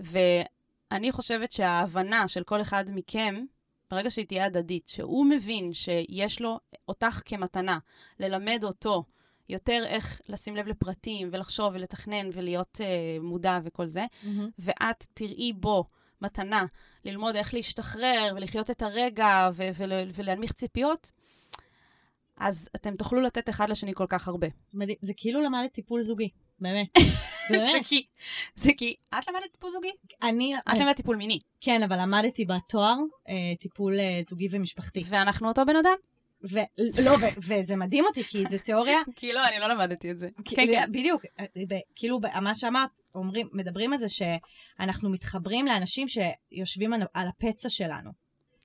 ואני 0.00 1.12
חושבת 1.12 1.52
שההבנה 1.52 2.28
של 2.28 2.42
כל 2.44 2.60
אחד 2.60 2.84
מכם, 2.94 3.44
ברגע 3.90 4.10
שהיא 4.10 4.26
תהיה 4.26 4.44
הדדית, 4.44 4.88
שהוא 4.88 5.26
מבין 5.26 5.72
שיש 5.72 6.40
לו 6.40 6.60
אותך 6.88 7.22
כמתנה, 7.24 7.78
ללמד 8.20 8.64
אותו 8.64 9.04
יותר 9.48 9.82
איך 9.86 10.20
לשים 10.28 10.56
לב 10.56 10.66
לפרטים, 10.66 11.28
ולחשוב 11.32 11.72
ולתכנן 11.74 12.28
ולהיות 12.32 12.80
uh, 12.80 13.22
מודע 13.22 13.58
וכל 13.64 13.88
זה, 13.88 14.04
mm-hmm. 14.04 14.26
ואת 14.58 15.06
תראי 15.14 15.52
בו 15.52 15.84
מתנה 16.20 16.64
ללמוד 17.04 17.36
איך 17.36 17.54
להשתחרר 17.54 18.32
ולחיות 18.36 18.70
את 18.70 18.82
הרגע 18.82 19.50
ו- 19.52 19.68
ול- 19.76 20.10
ולהנמיך 20.14 20.52
ציפיות, 20.52 21.10
אז 22.38 22.68
אתם 22.76 22.96
תוכלו 22.96 23.20
לתת 23.20 23.48
אחד 23.48 23.68
לשני 23.68 23.92
כל 23.94 24.06
כך 24.08 24.28
הרבה. 24.28 24.46
מדהים, 24.74 24.96
זה 25.02 25.12
כאילו 25.16 25.42
למדת 25.42 25.72
טיפול 25.72 26.02
זוגי, 26.02 26.28
באמת. 26.58 26.86
באמת. 27.50 27.72
זה 27.72 27.78
כי, 27.88 28.06
זה 28.54 28.70
כי, 28.76 28.94
את 29.18 29.28
למדת 29.28 29.52
טיפול 29.52 29.70
זוגי? 29.70 29.90
אני... 30.22 30.56
את 30.58 30.78
למדת 30.80 30.96
טיפול 30.96 31.16
מיני. 31.16 31.38
כן, 31.60 31.82
אבל 31.82 32.02
למדתי 32.02 32.44
בתואר 32.44 32.94
אה, 33.28 33.34
טיפול 33.60 33.98
אה, 33.98 34.20
זוגי 34.22 34.48
ומשפחתי. 34.50 35.04
ואנחנו 35.08 35.48
אותו 35.48 35.62
בן 35.66 35.76
אדם? 35.76 35.96
ו- 36.50 37.02
לא, 37.04 37.10
ו- 37.10 37.40
וזה 37.48 37.76
מדהים 37.76 38.04
אותי, 38.04 38.24
כי 38.24 38.44
זו 38.44 38.58
תיאוריה, 38.58 38.98
כי 39.16 39.32
לא, 39.32 39.48
אני 39.48 39.58
לא 39.58 39.66
למדתי 39.68 40.10
את 40.10 40.18
זה. 40.18 40.28
כן, 40.44 40.66
כן. 40.66 40.92
בדיוק, 40.92 41.22
כאילו, 41.96 42.20
מה 42.42 42.54
שאמרת, 42.54 42.90
אומרים, 43.14 43.48
מדברים 43.52 43.92
על 43.92 43.98
זה 43.98 44.06
שאנחנו 44.08 45.10
מתחברים 45.10 45.66
לאנשים 45.66 46.06
שיושבים 46.08 46.92
על- 46.92 47.02
הפצע 47.28 47.68
שלנו. 47.68 48.10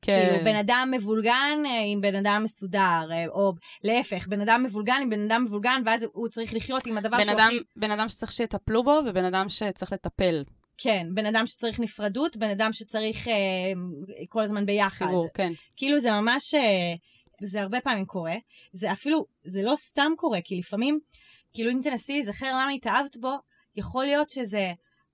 כן. 0.01 0.27
כאילו, 0.29 0.45
בן 0.45 0.55
אדם 0.55 0.89
מבולגן 0.93 1.63
אה, 1.65 1.81
עם 1.86 2.01
בן 2.01 2.15
אדם 2.15 2.41
מסודר, 2.43 3.07
אה, 3.12 3.27
או 3.27 3.53
להפך, 3.84 4.27
בן 4.27 4.41
אדם 4.41 4.63
מבולגן 4.63 4.99
עם 5.01 5.10
בן 5.10 5.25
אדם 5.25 5.43
מבולגן, 5.43 5.81
ואז 5.86 6.05
הוא 6.13 6.27
צריך 6.29 6.53
לחיות 6.53 6.86
עם 6.88 6.97
הדבר 6.97 7.23
שהוא 7.23 7.39
הכי... 7.39 7.60
בן 7.75 7.91
אדם 7.91 8.10
שצריך 8.10 8.31
שיטפלו 8.31 8.84
בו, 8.84 8.99
ובן 9.05 9.25
אדם 9.25 9.49
שצריך 9.49 9.91
לטפל. 9.93 10.43
כן, 10.77 11.07
בן 11.13 11.25
אדם 11.25 11.45
שצריך 11.45 11.79
נפרדות, 11.79 12.38
בן 12.38 12.49
אדם 12.49 12.73
שצריך 12.73 13.27
אה, 13.27 13.34
כל 14.29 14.43
הזמן 14.43 14.65
ביחד. 14.65 15.05
חיבור, 15.05 15.27
כן. 15.34 15.51
כאילו 15.75 15.99
זה 15.99 16.12
ממש, 16.12 16.53
אה, 16.53 16.93
זה 17.43 17.62
הרבה 17.62 17.82
פעמים 17.82 18.06
קורה. 18.06 18.36
זה 18.73 18.91
אפילו, 18.91 19.25
זה 19.43 19.62
לא 19.62 19.75
סתם 19.75 20.12
קורה, 20.17 20.39
כי 20.43 20.58
לפעמים, 20.58 20.99
כאילו 21.54 21.71
אם 21.71 21.80
תנסי 21.84 22.13
להיזכר 22.13 22.47
למה 22.47 22.71
התאהבת 22.71 23.17
בו, 23.17 23.36
יכול 23.75 24.06
להיות 24.06 24.30
שזה 24.30 24.71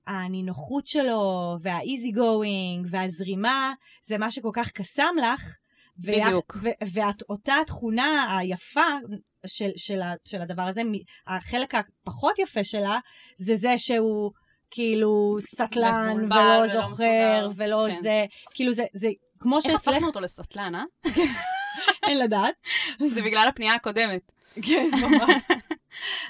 הנינוחות 0.07 0.87
שלו, 0.87 1.55
והאיזי 1.61 2.11
גואינג, 2.11 2.87
והזרימה, 2.89 3.73
זה 4.03 4.17
מה 4.17 4.31
שכל 4.31 4.51
כך 4.53 4.71
קסם 4.71 5.15
לך. 5.21 5.55
בדיוק. 5.97 6.57
ואת 6.93 7.21
אותה 7.29 7.53
התכונה 7.61 8.37
היפה 8.37 8.81
של, 9.45 9.69
של, 9.75 9.99
של 10.25 10.41
הדבר 10.41 10.61
הזה, 10.61 10.81
החלק 11.27 11.73
הפחות 11.75 12.39
יפה 12.39 12.63
שלה, 12.63 12.99
זה 13.37 13.55
זה 13.55 13.77
שהוא 13.77 14.31
כאילו 14.71 15.37
סטלן, 15.39 16.17
ולא 16.25 16.35
ולא 16.35 16.67
זוכר, 16.67 16.87
מסודר. 16.89 17.49
ולא 17.55 17.85
כן. 17.89 18.01
זה, 18.01 18.25
כאילו 18.53 18.73
זה, 18.73 18.85
זה 18.93 19.07
כמו 19.39 19.57
איך 19.57 19.63
שאצלך, 19.65 19.93
הפכנו 19.93 20.07
אותו 20.07 20.19
לסטלן, 20.19 20.75
אה? 20.75 20.83
אין 22.03 22.19
לדעת. 22.19 22.55
זה 23.07 23.21
בגלל 23.21 23.47
הפנייה 23.47 23.73
הקודמת. 23.73 24.31
כן, 24.61 24.89
ממש. 25.01 25.43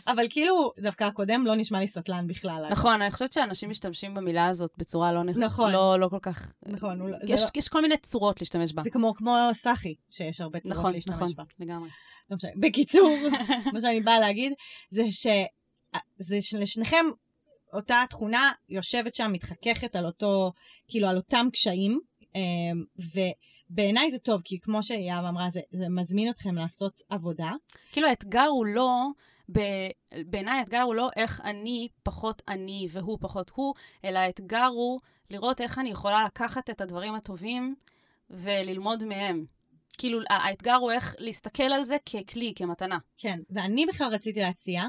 אבל 0.08 0.26
כאילו, 0.30 0.72
דווקא 0.80 1.04
הקודם 1.04 1.46
לא 1.46 1.56
נשמע 1.56 1.80
לי 1.80 1.88
סטלן 1.88 2.28
בכלל. 2.28 2.66
נכון, 2.72 3.02
אני 3.02 3.12
חושבת 3.12 3.34
שאנשים 3.34 3.70
משתמשים 3.70 4.14
במילה 4.14 4.48
הזאת 4.48 4.72
בצורה 4.78 5.14
לא 5.14 5.24
נכונה. 5.24 5.46
נכון. 5.46 5.72
לא, 5.72 6.00
לא 6.00 6.08
כל 6.10 6.20
כך... 6.22 6.54
נכון, 6.66 7.14
יש, 7.28 7.42
לא- 7.44 7.50
יש 7.56 7.70
כל 7.70 7.82
מיני 7.82 7.98
צורות 7.98 8.42
להשתמש 8.42 8.74
בה. 8.74 8.82
זה 8.82 8.90
כמו, 8.90 9.14
כמו 9.16 9.36
סאחי, 9.54 9.96
שיש 10.10 10.42
הרבה 10.42 10.60
צורות 10.60 10.78
נכון, 10.80 10.94
להשתמש 10.94 11.16
נכון, 11.16 11.28
בה. 11.36 11.44
לגמרי. 11.60 11.90
לא 12.32 12.38
משנה. 12.38 12.52
בקיצור, 12.56 13.18
מה 13.74 13.80
שאני 13.80 14.02
באה 14.02 14.20
להגיד, 14.20 14.54
זה 14.90 15.04
ש... 15.12 15.28
זה 16.18 16.38
שלשניכם 16.42 17.06
אותה 17.74 18.04
תכונה 18.10 18.52
יושבת 18.70 19.16
שם, 19.16 19.32
מתחככת 19.34 19.96
על 19.96 20.06
אותו, 20.06 20.52
כאילו, 20.88 21.08
על 21.08 21.16
אותם 21.16 21.48
קשיים, 21.54 22.00
אמ, 22.36 22.84
ובעיניי 23.70 24.12
זה 24.12 24.18
טוב, 24.18 24.42
כי 24.46 24.60
כמו 24.60 24.84
שיהב 24.84 25.26
אמרה, 25.26 25.50
זה, 25.50 25.60
זה 25.72 25.90
מזמין 25.90 26.30
אתכם 26.30 26.56
לעשות 26.56 27.02
עבודה. 27.10 27.52
כאילו, 27.92 28.08
האתגר 28.08 28.46
הוא 28.46 28.66
לא... 28.66 29.08
בעיניי 30.26 30.60
האתגר 30.60 30.82
הוא 30.82 30.96
לא 30.96 31.10
איך 31.16 31.42
אני 31.44 31.88
פחות 32.04 32.42
אני 32.48 32.88
והוא 32.92 33.18
פחות 33.22 33.52
הוא, 33.56 33.74
אלא 34.06 34.20
האתגר 34.20 34.66
הוא 34.66 35.00
לראות 35.30 35.62
איך 35.62 35.80
אני 35.80 35.90
יכולה 35.90 36.24
לקחת 36.24 36.70
את 36.70 36.82
הדברים 36.82 37.16
הטובים 37.16 37.76
וללמוד 38.30 39.04
מהם. 39.04 39.46
כאילו, 39.98 40.20
האתגר 40.30 40.76
הוא 40.76 40.92
איך 40.92 41.16
להסתכל 41.20 41.64
על 41.64 41.84
זה 41.84 41.96
ככלי, 42.06 42.54
כמתנה. 42.56 42.98
כן, 43.18 43.40
ואני 43.50 43.86
בכלל 43.86 44.08
רציתי 44.08 44.40
להציע 44.40 44.84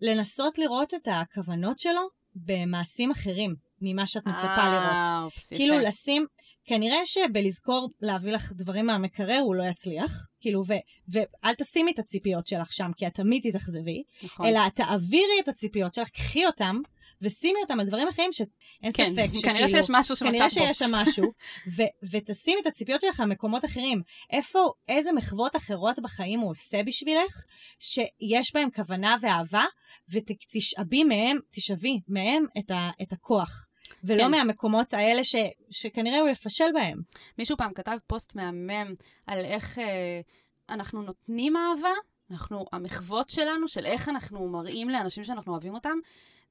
לנסות 0.00 0.58
לראות 0.58 0.94
את 0.94 1.08
הכוונות 1.10 1.78
שלו 1.78 2.00
במעשים 2.34 3.10
אחרים 3.10 3.54
ממה 3.80 4.06
שאת 4.06 4.26
מצפה 4.26 4.68
לראות. 4.68 5.06
אה, 5.06 5.22
אופס, 5.22 5.48
כאילו. 5.48 5.78
לשים, 5.78 6.26
כנראה 6.68 7.06
שבלזכור 7.06 7.90
להביא 8.00 8.32
לך 8.32 8.52
דברים 8.52 8.86
מהמקרר 8.86 9.38
הוא 9.38 9.54
לא 9.54 9.62
יצליח, 9.62 10.28
כאילו, 10.40 10.62
ו, 10.68 10.72
ואל 11.08 11.54
תשימי 11.54 11.90
את 11.90 11.98
הציפיות 11.98 12.46
שלך 12.46 12.72
שם, 12.72 12.90
כי 12.96 13.06
את 13.06 13.14
תמיד 13.14 13.50
תתאכזבי, 13.50 14.02
נכון. 14.22 14.46
אלא 14.46 14.68
תעבירי 14.68 15.40
את 15.42 15.48
הציפיות 15.48 15.94
שלך, 15.94 16.08
קחי 16.10 16.46
אותם, 16.46 16.80
ושימי 17.22 17.60
אותם 17.62 17.80
על 17.80 17.86
דברים 17.86 18.08
אחרים 18.08 18.32
שאין 18.32 18.92
כן, 18.94 19.10
ספק 19.12 19.28
שכאילו... 19.34 19.54
כנראה 19.54 19.68
שיש 19.68 19.86
משהו 19.90 20.16
שמצאת 20.16 20.32
כנראה 20.32 20.48
בו. 20.48 20.50
שיש 20.50 20.78
שם 20.78 20.90
משהו, 20.90 21.24
ו- 21.76 22.10
ותשימי 22.10 22.60
את 22.60 22.66
הציפיות 22.66 23.00
שלך 23.00 23.20
במקומות 23.20 23.64
אחרים. 23.64 24.02
איפה, 24.32 24.72
איזה 24.88 25.12
מחוות 25.12 25.56
אחרות 25.56 25.98
בחיים 25.98 26.40
הוא 26.40 26.50
עושה 26.50 26.82
בשבילך, 26.82 27.44
שיש 27.78 28.54
בהם 28.54 28.68
כוונה 28.74 29.14
ואהבה, 29.20 29.64
ותשאבי 30.12 31.04
מהם, 31.04 31.38
תשאבי 31.50 32.00
מהם 32.08 32.44
את, 32.58 32.70
ה- 32.70 32.90
את 33.02 33.12
הכוח. 33.12 33.67
ולא 34.04 34.22
כן. 34.22 34.30
מהמקומות 34.30 34.94
האלה 34.94 35.24
ש, 35.24 35.36
שכנראה 35.70 36.20
הוא 36.20 36.28
יפשל 36.28 36.72
בהם. 36.74 37.00
מישהו 37.38 37.56
פעם 37.56 37.72
כתב 37.72 37.96
פוסט 38.06 38.34
מהמם 38.34 38.94
על 39.26 39.44
איך 39.44 39.78
אה, 39.78 40.20
אנחנו 40.68 41.02
נותנים 41.02 41.56
אהבה, 41.56 41.92
אנחנו, 42.30 42.64
המחוות 42.72 43.30
שלנו, 43.30 43.68
של 43.68 43.86
איך 43.86 44.08
אנחנו 44.08 44.48
מראים 44.48 44.88
לאנשים 44.88 45.24
שאנחנו 45.24 45.52
אוהבים 45.52 45.74
אותם, 45.74 45.98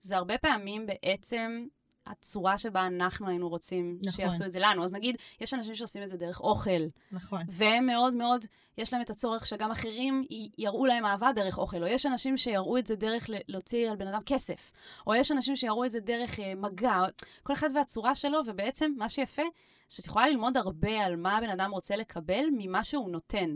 זה 0.02 0.18
הרבה 0.18 0.38
פעמים 0.38 0.86
בעצם 0.86 1.66
הצורה 2.10 2.58
שבה 2.58 2.88
אנחנו 2.88 3.28
היינו 3.30 3.50
רוצים 3.50 4.00
נכון. 4.06 4.12
שיעשו 4.26 4.46
את 4.46 4.52
זה 4.52 4.60
לנו. 4.60 4.84
אז 4.84 4.92
נגיד, 4.94 5.16
יש 5.42 5.54
אנשים 5.54 5.76
שעושים 5.76 6.04
את 6.04 6.10
זה 6.10 6.18
דרך 6.18 6.40
אוכל, 6.40 6.82
נכון. 7.12 7.42
והם 7.50 7.86
מאוד 7.86 8.14
מאוד, 8.14 8.46
יש 8.78 8.94
להם 8.94 9.02
את 9.02 9.10
הצורך 9.10 9.46
שגם 9.48 9.72
אחרים 9.72 10.24
י- 10.32 10.50
יראו 10.58 10.86
להם 10.86 11.06
אהבה 11.06 11.32
דרך 11.36 11.58
אוכל, 11.58 11.82
או 11.84 11.88
יש 11.88 12.06
אנשים 12.06 12.38
שיראו 12.38 12.78
את 12.78 12.88
זה 12.88 12.96
דרך 12.96 13.30
ל- 13.30 13.36
להוציא 13.48 13.90
על 13.90 13.96
בן 13.96 14.08
אדם 14.08 14.22
כסף, 14.26 14.72
או 15.08 15.16
יש 15.16 15.32
אנשים 15.32 15.56
שיראו 15.56 15.86
את 15.86 15.92
זה 15.92 16.00
דרך 16.00 16.40
אה, 16.40 16.54
מגע, 16.56 17.04
כל 17.44 17.54
אחד 17.54 17.70
והצורה 17.76 18.16
שלו, 18.16 18.40
ובעצם 18.46 18.92
מה 18.98 19.10
שיפה, 19.10 19.42
שאת 19.90 20.06
יכולה 20.06 20.28
ללמוד 20.30 20.58
הרבה 20.58 21.06
על 21.06 21.16
מה 21.16 21.38
הבן 21.38 21.50
אדם 21.50 21.72
רוצה 21.72 21.96
לקבל 21.96 22.46
ממה 22.58 22.84
שהוא 22.84 23.10
נותן. 23.10 23.56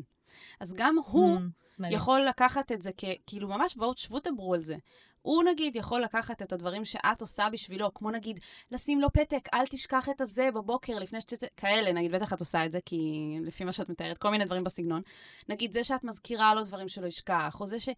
אז 0.59 0.73
גם 0.73 0.95
הוא 1.05 1.37
Mm. 1.39 1.83
יכול 1.91 2.21
לקחת 2.21 2.71
את 2.71 2.81
זה 2.81 2.91
כ... 2.97 3.03
כאילו, 3.27 3.47
ממש 3.47 3.75
בואו 3.75 3.93
תשבו 3.93 4.19
דברו 4.19 4.53
על 4.53 4.61
זה. 4.61 4.75
הוא 5.21 5.43
נגיד 5.43 5.75
יכול 5.75 6.01
לקחת 6.01 6.41
את 6.41 6.53
הדברים 6.53 6.85
שאת 6.85 7.21
עושה 7.21 7.47
בשבילו, 7.51 7.93
כמו 7.93 8.11
נגיד, 8.11 8.39
לשים 8.71 9.01
לו 9.01 9.13
פתק, 9.13 9.49
אל 9.53 9.65
תשכח 9.67 10.09
את 10.09 10.21
הזה 10.21 10.49
בבוקר 10.51 10.99
לפני 10.99 11.21
שתצא, 11.21 11.47
כאלה, 11.57 11.93
נגיד, 11.93 12.11
בטח 12.11 12.33
את 12.33 12.39
עושה 12.39 12.65
את 12.65 12.71
זה, 12.71 12.79
כי 12.85 13.35
לפי 13.41 13.63
מה 13.63 13.71
שאת 13.71 13.89
מתארת, 13.89 14.17
כל 14.17 14.29
מיני 14.29 14.45
דברים 14.45 14.63
בסגנון. 14.63 15.01
נגיד, 15.49 15.71
זה 15.71 15.83
שאת 15.83 16.03
מזכירה 16.03 16.55
לו 16.55 16.63
דברים 16.63 16.89
שלא 16.89 17.07
ישכח, 17.07 17.57
או 17.59 17.67
זה 17.67 17.79
ש... 17.79 17.89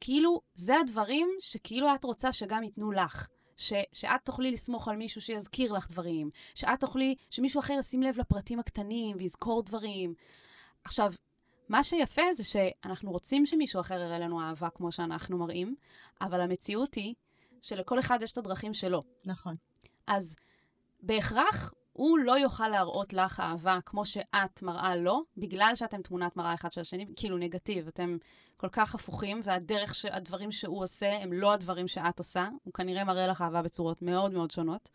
כאילו, 0.00 0.40
זה 0.54 0.80
הדברים 0.80 1.28
שכאילו 1.40 1.94
את 1.94 2.04
רוצה 2.04 2.32
שגם 2.32 2.62
ייתנו 2.62 2.92
לך. 2.92 3.28
ש, 3.56 3.72
שאת 3.92 4.24
תוכלי 4.24 4.50
לסמוך 4.50 4.88
על 4.88 4.96
מישהו 4.96 5.20
שיזכיר 5.20 5.72
לך 5.72 5.90
דברים, 5.90 6.30
שאת 6.54 6.80
תוכלי, 6.80 7.14
שמישהו 7.30 7.60
אחר 7.60 7.74
ישים 7.78 8.02
לב 8.02 8.18
לפרטים 8.18 8.58
הקטנים 8.58 9.16
ויזכור 9.18 9.62
דברים. 9.62 10.14
עכשיו, 10.84 11.12
מה 11.68 11.84
שיפה 11.84 12.22
זה 12.32 12.44
שאנחנו 12.44 13.10
רוצים 13.10 13.46
שמישהו 13.46 13.80
אחר 13.80 14.00
יראה 14.00 14.18
לנו 14.18 14.42
אהבה 14.42 14.70
כמו 14.70 14.92
שאנחנו 14.92 15.38
מראים, 15.38 15.74
אבל 16.20 16.40
המציאות 16.40 16.94
היא 16.94 17.14
שלכל 17.62 17.98
אחד 17.98 18.18
יש 18.22 18.32
את 18.32 18.38
הדרכים 18.38 18.74
שלו. 18.74 19.02
נכון. 19.26 19.54
אז 20.06 20.36
בהכרח 21.00 21.72
הוא 21.92 22.18
לא 22.18 22.38
יוכל 22.38 22.68
להראות 22.68 23.12
לך 23.12 23.40
אהבה 23.40 23.78
כמו 23.86 24.06
שאת 24.06 24.62
מראה 24.62 24.96
לו, 24.96 25.22
בגלל 25.36 25.72
שאתם 25.74 26.02
תמונת 26.02 26.36
מראה 26.36 26.54
אחד 26.54 26.72
של 26.72 26.80
השני, 26.80 27.06
כאילו 27.16 27.38
נגטיב, 27.38 27.88
אתם 27.88 28.16
כל 28.56 28.68
כך 28.68 28.94
הפוכים, 28.94 29.40
והדרך, 29.44 29.94
ש... 29.94 30.04
הדברים 30.04 30.52
שהוא 30.52 30.82
עושה 30.82 31.22
הם 31.22 31.32
לא 31.32 31.52
הדברים 31.52 31.88
שאת 31.88 32.18
עושה, 32.18 32.48
הוא 32.64 32.74
כנראה 32.74 33.04
מראה 33.04 33.26
לך 33.26 33.42
אהבה 33.42 33.62
בצורות 33.62 34.02
מאוד 34.02 34.32
מאוד 34.32 34.50
שונות. 34.50 34.90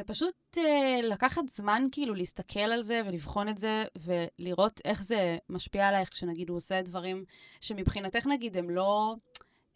ופשוט 0.00 0.58
אה, 0.58 1.00
לקחת 1.02 1.48
זמן 1.48 1.86
כאילו 1.92 2.14
להסתכל 2.14 2.60
על 2.60 2.82
זה 2.82 3.02
ולבחון 3.06 3.48
את 3.48 3.58
זה 3.58 3.84
ולראות 3.96 4.80
איך 4.84 5.02
זה 5.02 5.38
משפיע 5.48 5.88
עלייך 5.88 6.08
כשנגיד 6.08 6.48
הוא 6.48 6.56
עושה 6.56 6.82
דברים 6.82 7.24
שמבחינתך 7.60 8.26
נגיד 8.26 8.56
הם 8.56 8.70
לא, 8.70 9.16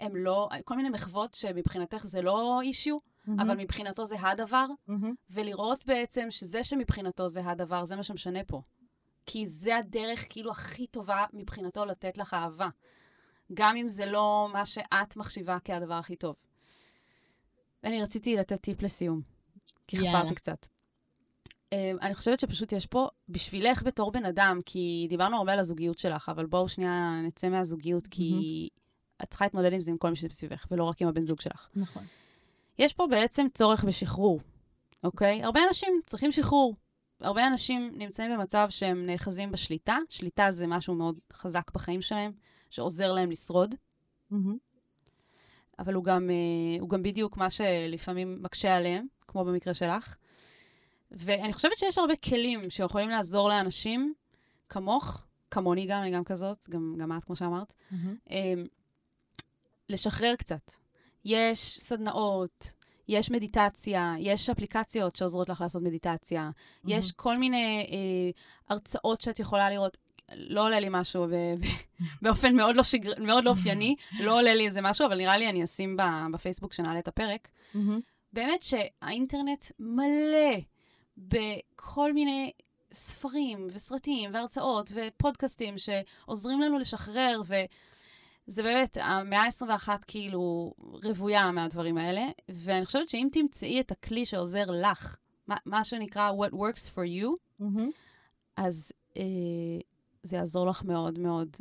הם 0.01 0.17
לא, 0.17 0.49
כל 0.65 0.77
מיני 0.77 0.91
מחוות 0.91 1.35
שמבחינתך 1.35 2.07
זה 2.07 2.23
לא 2.23 2.61
אישיו, 2.61 2.99
אבל 3.39 3.57
מבחינתו 3.57 4.05
זה 4.05 4.17
הדבר, 4.21 4.67
מהמם. 4.89 5.15
ולראות 5.31 5.87
בעצם 5.87 6.31
שזה 6.31 6.65
שמבחינתו 6.65 7.29
זה 7.29 7.41
הדבר, 7.45 7.85
זה 7.85 7.97
מה 7.97 8.03
שמשנה 8.03 8.45
פה. 8.45 8.63
כי 9.27 9.47
זה 9.47 9.77
הדרך 9.77 10.27
כאילו 10.31 10.51
הכי 10.51 10.87
טובה 10.87 11.25
מבחינתו 11.33 11.85
לתת 11.85 12.19
לך 12.19 12.35
אהבה. 12.35 12.69
גם 13.55 13.77
אם 13.77 13.89
זה 13.89 14.07
לא 14.07 14.49
מה 14.53 14.67
שאת 14.67 15.17
מחשיבה 15.17 15.57
כהדבר 15.65 15.95
הכי 15.95 16.17
טוב. 16.17 16.37
ואני 17.83 18.03
רציתי 18.03 18.37
לתת 18.37 18.61
טיפ 18.61 18.83
לסיום, 18.83 19.34
כי 19.87 19.97
יאללה. 19.97 20.21
חפרתי 20.21 20.35
קצת. 20.35 20.67
אה, 21.73 21.93
אני 22.03 22.15
חושבת 22.15 22.41
שפשוט 22.41 22.73
יש 22.73 22.87
פה, 22.87 23.09
בשבילך 23.29 23.83
בתור 23.83 24.13
בן 24.13 24.25
אדם, 24.25 24.59
כי 24.67 25.07
דיברנו 25.09 25.37
הרבה 25.37 25.53
על 25.53 25.59
הזוגיות 25.59 25.99
שלך, 25.99 26.29
אבל 26.29 26.47
בואו 26.47 26.69
שנייה 26.69 27.21
נצא 27.25 27.49
מהזוגיות, 27.49 28.07
כי 28.07 28.69
את 29.23 29.29
צריכה 29.31 29.45
להתמודד 29.45 29.73
עם 29.73 29.81
זה 29.81 29.91
עם 29.91 29.99
כל 29.99 30.11
מי 30.11 30.17
שמסביבך, 30.17 30.67
ולא 30.71 30.85
רק 30.85 31.03
עם 31.03 31.09
הבן 31.09 31.27
זוג 31.27 31.41
שלך. 31.41 31.69
נכון. 31.77 32.03
יש 32.79 32.93
פה 32.93 33.07
בעצם 33.11 33.47
צורך 33.55 33.85
בשחרור, 33.85 34.41
אוקיי? 35.05 35.43
הרבה 35.43 35.61
אנשים 35.69 36.01
צריכים 36.07 36.33
שחרור. 36.33 36.75
הרבה 37.21 37.47
אנשים 37.47 37.93
נמצאים 37.97 38.31
במצב 38.33 38.67
שהם 38.71 39.07
נאחזים 39.07 39.53
בשליטה. 39.53 39.97
שליטה 40.09 40.51
זה 40.51 40.67
משהו 40.67 40.95
מאוד 40.95 41.19
חזק 41.33 41.71
בחיים 41.75 42.03
שלהם, 42.03 42.33
שעוזר 42.71 43.13
להם 43.13 43.31
לשרוד, 43.31 43.75
מהמם. 44.31 44.57
אבל 45.79 45.95
הוא 45.95 46.05
גם, 46.05 46.31
אה, 46.31 46.81
הוא 46.81 46.89
גם 46.89 47.03
בדיוק 47.03 47.37
מה 47.37 47.51
שלפעמים 47.51 48.43
מקשה 48.43 48.77
עליהם, 48.77 49.07
כמו 49.29 49.45
במקרה 49.45 49.75
שלך. 49.75 50.17
ואני 51.11 51.53
חושבת 51.53 51.79
שיש 51.79 51.99
הרבה 51.99 52.17
כלים 52.17 52.71
שיכולים 52.71 53.09
לעזור 53.09 53.49
לאנשים 53.49 54.15
כמוך, 54.69 55.23
כמוני 55.51 55.87
גם, 55.87 56.03
אני 56.03 56.11
גם 56.11 56.25
כזאת, 56.25 56.69
גם, 56.69 56.95
גם 56.99 57.17
את, 57.19 57.25
כמו 57.25 57.37
שאמרת. 57.37 57.75
אמ, 58.31 58.67
לשחרר 59.89 60.37
קצת. 60.37 60.73
יש 61.25 61.79
סדנאות, 61.81 62.73
יש 63.09 63.31
מדיטציה, 63.31 64.15
יש 64.19 64.51
אפליקציות 64.51 65.17
שעוזרות 65.17 65.49
לך 65.49 65.61
לעשות 65.61 65.83
מדיטציה, 65.83 66.51
יש 66.87 67.13
כל 67.13 67.39
מיני 67.39 67.87
אה, 67.91 68.31
הרצאות 68.75 69.21
שאת 69.21 69.41
יכולה 69.41 69.71
לראות. 69.71 69.99
לא 70.33 70.65
עולה 70.65 70.81
לי 70.81 70.87
משהו 70.91 71.27
באופן 72.23 72.57
מאוד 72.57 72.77
לא, 72.77 72.83
שגר... 72.83 73.13
מאוד 73.19 73.45
לא 73.45 73.51
אופייני, 73.51 73.97
לא 74.21 74.39
עולה 74.39 74.55
לי 74.55 74.67
איזה 74.67 74.81
משהו, 74.81 75.07
אבל 75.07 75.17
נראה 75.17 75.37
לי 75.37 75.51
אני 75.51 75.65
אשים 75.65 75.97
בפייסבוק 76.33 76.71
כשנעלה 76.71 76.99
את 76.99 77.09
הפרק. 77.09 77.49
באמת 78.35 78.63
שהאינטרנט 78.63 79.65
מלא 79.79 80.59
בכל 81.17 82.13
מיני 82.13 82.53
ספרים 82.93 83.67
וסרטים 83.71 84.31
והרצאות 84.35 84.91
ופודקאסטים 84.95 85.75
שעוזרים 85.79 86.61
לנו 86.61 86.79
לשחרר, 86.79 87.43
וזה 87.47 88.63
באמת, 88.63 88.97
המאה 89.01 89.43
ה-21 89.43 89.89
כאילו 90.07 90.75
רוויה 90.79 91.51
מהדברים 91.51 91.99
האלה, 91.99 92.27
ואני 92.49 92.87
חושבת 92.87 93.09
שאם 93.09 93.29
תמצאי 93.33 93.81
את 93.81 93.91
הכלי 93.91 94.27
שעוזר 94.27 94.65
לך, 94.71 95.17
מה, 95.47 95.57
מה 95.67 95.85
שנקרא 95.85 96.31
what 96.31 96.53
works 96.53 96.91
for 96.95 97.07
you, 97.21 97.63
אז 98.57 98.93
אה, 99.17 99.23
זה 100.23 100.37
יעזור 100.37 100.67
לך 100.67 100.83
מאוד 100.83 101.19
מאוד. 101.19 101.57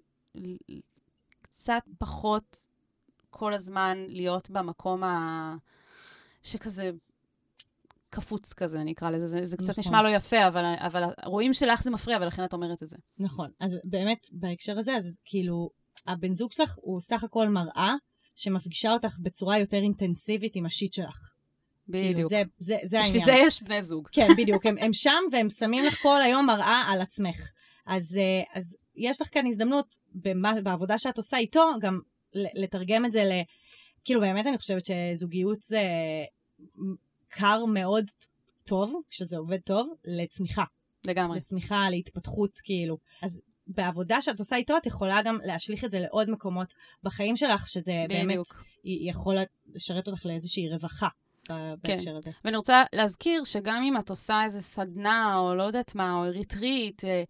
קצת 1.42 1.84
פחות 1.98 2.68
כל 3.30 3.54
הזמן 3.54 4.06
להיות 4.08 4.50
במקום 4.50 5.04
ה... 5.04 5.56
שכזה 6.44 6.92
קפוץ 8.10 8.54
כזה, 8.54 8.82
אני 8.82 8.92
אקרא 8.92 9.10
לזה. 9.10 9.28
זה, 9.28 9.40
זה 9.44 9.58
קצת 9.58 9.70
נכון. 9.70 9.80
נשמע 9.80 10.02
לא 10.02 10.10
יפה, 10.10 10.48
אבל, 10.48 10.64
אבל 10.78 11.04
רואים 11.26 11.54
שלך 11.54 11.84
זה 11.84 11.92
מפריע, 11.92 12.18
ולכן 12.22 12.44
את 12.44 12.54
אומרת 12.54 12.84
את 12.84 12.90
זה. 12.90 12.98
נכון. 13.20 13.50
אז 13.60 13.78
באמת, 13.84 14.28
בהקשר 14.32 14.78
הזה, 14.78 14.96
אז 14.96 15.18
כאילו, 15.26 15.70
הבן 16.08 16.34
זוג 16.34 16.52
שלך 16.52 16.76
הוא 16.82 17.02
סך 17.02 17.24
הכל 17.24 17.50
מראה 17.50 17.94
שמפגישה 18.36 18.94
אותך 18.94 19.18
בצורה 19.20 19.60
יותר 19.60 19.78
אינטנסיבית 19.78 20.56
עם 20.56 20.66
השיט 20.66 20.94
שלך. 20.94 21.34
כאילו, 21.92 22.14
בדיוק. 22.14 22.30
זה, 22.30 22.44
זה, 22.58 22.78
זה 22.84 23.00
העניין. 23.00 23.22
בשביל 23.22 23.36
זה 23.36 23.42
יש 23.46 23.64
בני 23.64 23.84
זוג. 23.84 24.08
כן, 24.12 24.28
בדיוק. 24.38 24.66
הם, 24.66 24.78
הם 24.78 24.94
שם 24.94 25.24
והם 25.32 25.50
שמים 25.50 25.84
לך 25.84 26.02
כל 26.02 26.22
היום 26.22 26.46
מראה 26.46 26.84
על 26.88 27.02
עצמך. 27.02 27.52
אז, 27.86 28.18
אה, 28.18 28.58
אז 28.60 28.78
יש 28.96 29.22
לך 29.22 29.30
כאן 29.32 29.48
הזדמנות 29.48 29.96
במה, 30.12 30.62
בעבודה 30.64 30.98
שאת 30.98 31.18
עושה 31.18 31.38
איתו, 31.38 31.72
גם 31.82 32.00
לתרגם 32.34 33.06
את 33.06 33.12
זה 33.12 33.24
ל... 33.24 33.32
כאילו, 34.06 34.22
באמת 34.22 34.48
אני 34.48 34.58
חושבת 34.58 34.84
שזוגיות 34.86 35.62
זה 35.62 35.82
קר 37.28 37.66
מאוד 37.66 38.06
טוב, 38.66 38.94
כשזה 39.10 39.38
עובד 39.38 39.60
טוב, 39.60 39.94
לצמיחה. 40.06 40.64
לגמרי. 41.08 41.38
לצמיחה, 41.38 41.90
להתפתחות, 41.90 42.60
כאילו. 42.64 42.98
אז 43.22 43.42
בעבודה 43.68 44.22
שאת 44.22 44.40
עושה 44.40 44.56
איתו, 44.56 44.78
את 44.78 44.86
יכולה 44.86 45.22
גם 45.22 45.38
להשליך 45.44 45.84
את 45.84 45.92
זה 45.92 46.00
לעוד 46.00 46.30
מקומות 46.30 46.74
בחיים 47.04 47.36
שלך, 47.36 47.70
שזה 47.70 48.06
באמת 48.10 48.28
בדיוק. 48.28 48.64
י- 48.84 49.10
יכול 49.10 49.36
לשרת 49.74 50.08
אותך 50.08 50.26
לאיזושהי 50.26 50.70
רווחה 50.70 51.08
כן. 51.84 51.98
הזה. 52.18 52.32
ואני 52.46 52.58
רוצה 52.58 52.84
להזכיר 52.94 53.44
שגם 53.44 53.84
אם 53.84 53.98
את 53.98 54.10
עושה 54.10 54.44
איזה 54.44 54.62
סדנה, 54.62 55.38
או 55.38 55.56
לא 55.56 55.64
יודעת 55.64 55.96
מה, 55.96 56.14
או 56.16 56.22
ריטריט, 56.32 57.04
אה, 57.04 57.24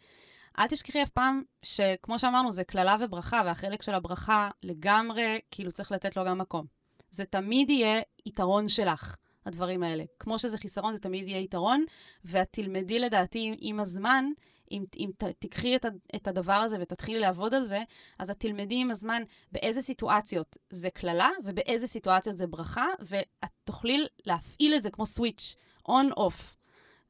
אל 0.60 0.68
תשכחי 0.68 1.04
אף 1.04 1.10
פעם 1.10 1.44
שכמו 1.62 2.20
שאמרנו, 2.20 2.52
זה 2.52 2.64
קללה 2.64 2.96
וברכה, 3.00 3.42
והחלק 3.46 3.82
של 3.82 3.94
הברכה 3.94 4.50
לגמרי, 4.64 5.40
כאילו 5.52 5.72
צריך 5.72 5.92
לתת 5.92 6.18
לו 6.18 6.26
גם 6.26 6.38
מקום. 6.38 6.66
זה 7.12 7.26
תמיד 7.26 7.70
יהיה 7.70 8.02
יתרון 8.26 8.70
שלך, 8.70 9.16
הדברים 9.46 9.84
האלה. 9.84 10.04
כמו 10.20 10.40
שזה 10.40 10.58
חיסרון, 10.58 10.94
זה 10.94 11.00
תמיד 11.00 11.28
יהיה 11.28 11.40
יתרון, 11.40 11.86
ואת 12.26 12.48
תלמדי 12.52 13.00
לדעתי 13.00 13.56
עם 13.60 13.80
הזמן, 13.80 14.26
אם, 14.72 14.86
אם 14.98 15.10
ת, 15.18 15.24
תיקחי 15.24 15.76
את, 15.76 15.86
את 16.16 16.28
הדבר 16.28 16.54
הזה 16.54 16.78
ותתחילי 16.82 17.20
לעבוד 17.20 17.54
על 17.54 17.66
זה, 17.66 17.84
אז 18.20 18.30
את 18.30 18.40
תלמדי 18.40 18.76
עם 18.76 18.92
הזמן 18.92 19.24
באיזה 19.52 19.82
סיטואציות 19.82 20.58
זה 20.70 20.90
קללה 20.90 21.30
ובאיזה 21.44 21.88
סיטואציות 21.88 22.38
זה 22.38 22.48
ברכה, 22.48 22.86
ואת 23.00 23.52
תוכלי 23.64 24.06
להפעיל 24.26 24.76
את 24.76 24.84
זה 24.84 24.90
כמו 24.90 25.06
סוויץ', 25.06 25.56
און-אוף. 25.88 26.56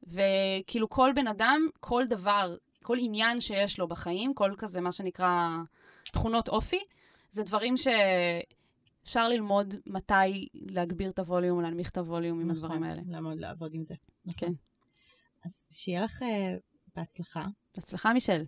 וכאילו 0.02 0.90
כל 0.90 1.12
בן 1.14 1.26
אדם, 1.26 1.68
כל 1.80 2.04
דבר, 2.06 2.56
כל 2.84 2.96
עניין 3.00 3.40
שיש 3.40 3.78
לו 3.78 3.88
בחיים, 3.88 4.34
כל 4.34 4.54
כזה 4.58 4.80
מה 4.80 4.92
שנקרא 4.92 5.48
תכונות 6.04 6.48
אופי, 6.48 6.80
זה 7.30 7.42
דברים 7.42 7.74
שאפשר 7.76 9.28
ללמוד 9.28 9.74
מתי 9.86 10.48
להגביר 10.54 11.10
את 11.10 11.18
הווליום, 11.18 11.60
להנמיך 11.60 11.90
את 11.90 11.96
הווליום 11.96 12.40
עם 12.40 12.50
הדברים 12.50 12.82
האלה. 12.82 13.00
נכון, 13.00 13.12
לעמוד 13.12 13.38
לעבוד 13.38 13.74
עם 13.74 13.84
זה. 13.84 13.94
נכון. 14.26 14.48
כן. 14.48 14.52
אז 15.44 15.66
שיהיה 15.70 16.04
לך 16.04 16.22
uh, 16.22 16.26
בהצלחה, 16.96 17.46
בהצלחה, 17.76 18.12
מישל. 18.12 18.44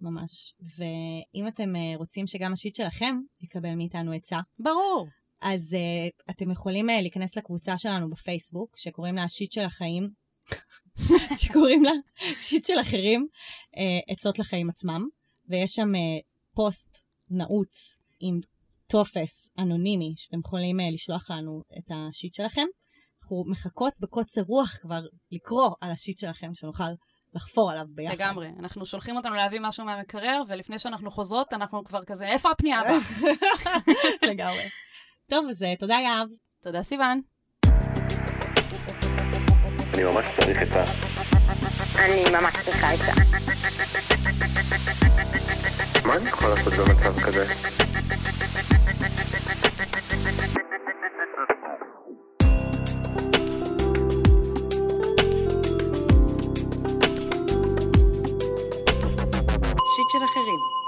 ממש. 0.00 0.54
ואם 0.60 1.48
אתם 1.48 1.76
uh, 1.76 1.98
רוצים 1.98 2.26
שגם 2.26 2.52
השיט 2.52 2.74
שלכם 2.74 3.16
יקבל 3.40 3.74
מאיתנו 3.74 4.12
עצה, 4.12 4.40
ברור. 4.58 5.08
אז 5.40 5.76
אה, 5.76 6.30
אתם 6.30 6.50
יכולים 6.50 6.90
אה, 6.90 6.92
להיכנס 6.92 7.36
לקבוצה 7.36 7.78
שלנו 7.78 8.10
בפייסבוק, 8.10 8.76
שקוראים 8.76 9.14
לה 9.14 9.24
ה 9.24 9.30
shit 9.30 9.52
של 9.52 9.64
החיים, 9.64 10.10
שקוראים 11.42 11.84
לה 11.84 11.92
shit 12.40 12.66
של 12.66 12.80
אחרים, 12.80 13.26
אה, 13.76 14.12
עצות 14.12 14.38
לחיים 14.38 14.70
עצמם, 14.70 15.08
ויש 15.48 15.70
שם 15.70 15.94
אה, 15.94 15.98
פוסט 16.54 17.06
נעוץ 17.30 17.96
עם 18.20 18.40
טופס 18.86 19.50
אנונימי, 19.58 20.14
שאתם 20.16 20.38
יכולים 20.38 20.80
אה, 20.80 20.82
לשלוח 20.92 21.30
לנו 21.30 21.62
את 21.78 21.90
ה 21.90 21.99
shit 21.99 22.34
שלכם. 22.34 22.66
אנחנו 23.22 23.44
מחכות 23.46 23.92
בקוצר 24.00 24.42
רוח 24.42 24.76
כבר 24.80 25.00
לקרוא 25.32 25.70
על 25.80 25.90
ה 25.90 25.96
shit 25.96 26.18
שלכם, 26.18 26.54
שנוכל 26.54 26.84
לחפור 27.34 27.70
עליו 27.70 27.84
ביחד. 27.94 28.14
לגמרי. 28.14 28.48
אנחנו 28.58 28.86
שולחים 28.86 29.16
אותנו 29.16 29.34
להביא 29.34 29.60
משהו 29.62 29.84
מהמקרר, 29.84 30.42
ולפני 30.48 30.78
שאנחנו 30.78 31.10
חוזרות, 31.10 31.52
אנחנו 31.52 31.84
כבר 31.84 32.04
כזה, 32.04 32.26
איפה 32.26 32.50
הפנייה 32.50 32.80
הבאה? 32.80 32.98
לגמרי. 34.30 34.68
טוב, 35.30 35.46
אז 35.48 35.64
תודה 35.78 35.94
יהב. 35.94 36.28
תודה, 36.62 36.82
סיוון. 36.82 37.20
אני 39.94 40.04
ממש 40.04 40.28
צריך 40.40 40.62
את 40.62 40.76
ה... 40.76 40.84
אני 41.98 42.24
ממש 42.32 42.54
צריכה 42.64 42.94
את 42.94 42.98
זה. 42.98 43.12
מה 46.08 46.16
אני 46.16 46.28
יכול 46.28 46.48
לעשות 46.48 46.72
במצב 46.72 47.20
כזה? 47.20 47.44
שיט 59.96 60.10
של 60.12 60.24
אחרים. 60.24 60.79